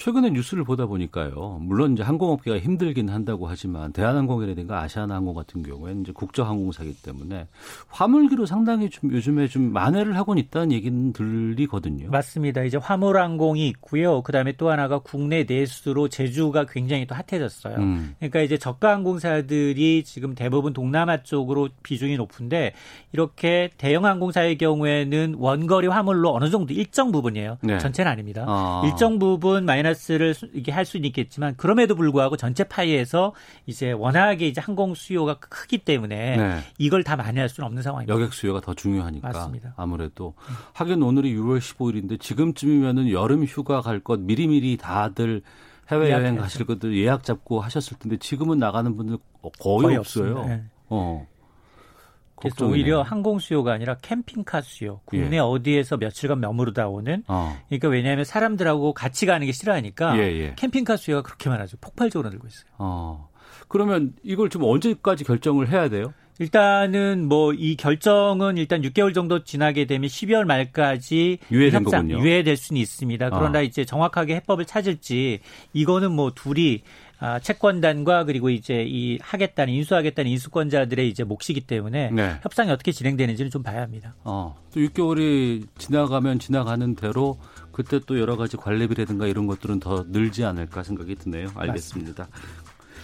최근에 0.02 0.30
뉴스를 0.30 0.64
보다 0.64 0.86
보니까요. 0.86 1.58
물론 1.60 1.92
이제 1.92 2.02
항공업계가 2.02 2.58
힘들긴 2.58 3.08
한다고 3.08 3.46
하지만 3.46 3.92
대한항공이라든가 3.92 4.80
아시아나항공 4.80 5.32
같은 5.32 5.62
경우에는 5.62 6.02
이제 6.02 6.10
국제항공사기 6.10 6.96
때문에 7.04 7.46
화물기로 7.86 8.46
상당히 8.46 8.90
좀 8.90 9.12
요즘에 9.12 9.46
좀 9.46 9.72
만회를 9.72 10.16
하고 10.16 10.34
있다는 10.34 10.72
얘기는 10.72 11.12
들리거든요. 11.12 12.10
맞습니다. 12.10 12.64
이제 12.64 12.78
화물항공이 12.78 13.68
있고요. 13.68 14.22
그다음에 14.22 14.54
또 14.56 14.72
하나가 14.72 14.98
국내 14.98 15.44
내수로 15.48 16.08
제주가 16.08 16.66
굉장히 16.66 17.06
또 17.06 17.14
핫해졌어요. 17.14 17.76
음. 17.76 18.16
그러니까 18.18 18.40
이제 18.40 18.58
저가 18.58 18.90
항공사들이 18.90 20.02
지금 20.02 20.34
대부분 20.34 20.72
동남아 20.72 21.22
쪽으로 21.22 21.68
비중이 21.84 22.16
높은데 22.16 22.72
이렇게 23.12 23.70
대형 23.78 24.04
항공사의 24.04 24.58
경우에는 24.58 25.36
원거리 25.38 25.86
화물로 25.86 26.34
어느 26.34 26.50
정도 26.50 26.74
일정 26.74 27.12
부분이에요. 27.12 27.58
네. 27.62 27.78
전체는 27.78 28.10
아닙니다. 28.10 28.44
아. 28.48 28.82
일정 28.84 29.20
부분 29.20 29.64
마이너스 29.64 29.91
마이너스를 29.92 30.34
이게 30.52 30.72
할 30.72 30.84
수는 30.84 31.04
있겠지만 31.06 31.56
그럼에도 31.56 31.94
불구하고 31.94 32.36
전체 32.36 32.64
파이에서 32.64 33.34
이제 33.66 33.92
워낙에 33.92 34.46
이제 34.46 34.60
항공 34.60 34.94
수요가 34.94 35.34
크기 35.34 35.78
때문에 35.78 36.36
네. 36.36 36.58
이걸 36.78 37.04
다 37.04 37.16
만회할 37.16 37.48
수는 37.48 37.66
없는 37.66 37.82
상황입니다. 37.82 38.12
여객 38.14 38.32
수요가 38.32 38.60
더 38.60 38.74
중요하니까 38.74 39.28
맞습니다. 39.28 39.74
아무래도 39.76 40.34
하긴 40.72 41.02
오늘이 41.02 41.34
6월 41.36 41.58
15일인데 41.58 42.20
지금쯤이면은 42.20 43.10
여름 43.10 43.44
휴가 43.44 43.80
갈 43.80 44.02
것 44.02 44.18
미리미리 44.18 44.78
다들 44.78 45.42
해외 45.88 46.10
여행 46.10 46.36
가실 46.36 46.66
것들 46.66 46.96
예약 46.96 47.22
잡고 47.22 47.60
하셨을 47.60 47.98
텐데 47.98 48.16
지금은 48.16 48.58
나가는 48.58 48.96
분들 48.96 49.18
거의, 49.60 49.82
거의 49.82 49.96
없어요. 49.96 50.44
네. 50.44 50.64
어. 50.88 51.24
그래서 52.42 52.66
오히려 52.66 53.02
항공 53.02 53.38
수요가 53.38 53.72
아니라 53.72 53.96
캠핑카 54.02 54.60
수요. 54.62 55.00
국내 55.04 55.36
예. 55.36 55.40
어디에서 55.40 55.96
며칠간 55.96 56.40
머무르다 56.40 56.88
오는. 56.88 57.22
어. 57.28 57.56
그러니까 57.68 57.88
왜냐하면 57.88 58.24
사람들하고 58.24 58.92
같이 58.94 59.26
가는 59.26 59.46
게 59.46 59.52
싫어하니까 59.52 60.18
예, 60.18 60.22
예. 60.22 60.54
캠핑카 60.56 60.96
수요가 60.96 61.22
그렇게 61.22 61.48
많아져. 61.48 61.76
폭발적으로 61.80 62.30
늘고 62.30 62.46
있어요. 62.46 62.64
어. 62.78 63.28
그러면 63.68 64.12
이걸 64.22 64.50
좀 64.50 64.64
언제까지 64.64 65.24
결정을 65.24 65.68
해야 65.70 65.88
돼요? 65.88 66.12
일단은 66.38 67.28
뭐 67.28 67.52
이 67.54 67.76
결정은 67.76 68.56
일단 68.56 68.80
6개월 68.82 69.14
정도 69.14 69.44
지나게 69.44 69.84
되면 69.84 70.08
12월 70.08 70.44
말까지 70.44 71.38
유예된 71.50 71.84
협상, 71.84 72.08
거군요. 72.08 72.24
유예될 72.24 72.56
수는 72.56 72.80
있습니다. 72.80 73.30
그러나 73.30 73.58
어. 73.60 73.62
이제 73.62 73.84
정확하게 73.84 74.36
해법을 74.36 74.64
찾을지 74.64 75.40
이거는 75.72 76.10
뭐 76.12 76.32
둘이 76.34 76.80
아, 76.82 77.01
채권단과 77.42 78.24
그리고 78.24 78.50
이제 78.50 78.84
이 78.86 79.18
하겠다는 79.20 79.72
인수하겠다는 79.72 80.30
인수권자들의 80.30 81.08
이제 81.08 81.24
몫이기 81.24 81.62
때문에 81.62 82.10
네. 82.10 82.38
협상이 82.42 82.70
어떻게 82.70 82.92
진행되는지는 82.92 83.50
좀 83.50 83.62
봐야 83.62 83.82
합니다. 83.82 84.14
어, 84.24 84.56
또 84.72 84.80
6개월이 84.80 85.66
지나가면 85.78 86.38
지나가는 86.38 86.94
대로 86.94 87.38
그때 87.70 88.00
또 88.06 88.20
여러 88.20 88.36
가지 88.36 88.56
관리비라든가 88.56 89.26
이런 89.26 89.46
것들은 89.46 89.80
더 89.80 90.04
늘지 90.08 90.44
않을까 90.44 90.82
생각이 90.82 91.14
드네요. 91.16 91.48
알겠습니다. 91.54 92.24
맞습니다. 92.24 92.28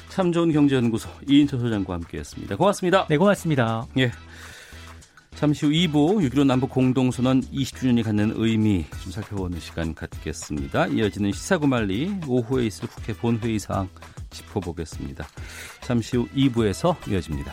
참 0.08 0.32
좋은 0.32 0.52
경제연구소 0.52 1.08
이인철 1.28 1.60
소장과 1.60 1.94
함께했습니다. 1.94 2.56
고맙습니다. 2.56 3.06
네, 3.08 3.16
고맙습니다. 3.16 3.86
예. 3.98 4.10
잠시 5.38 5.66
후 5.66 5.70
2부 5.70 6.28
6.15 6.32 6.46
남북 6.46 6.70
공동선언 6.70 7.42
20주년이 7.42 8.02
갖는 8.02 8.32
의미 8.34 8.84
좀 9.04 9.12
살펴보는 9.12 9.60
시간 9.60 9.94
갖겠습니다. 9.94 10.88
이어지는 10.88 11.30
시사구말리 11.30 12.12
오후에 12.26 12.66
있을 12.66 12.88
국회 12.88 13.12
본회의 13.12 13.60
사항 13.60 13.88
짚어보겠습니다. 14.30 15.24
잠시 15.80 16.16
후 16.16 16.26
2부에서 16.34 16.96
이어집니다. 17.08 17.52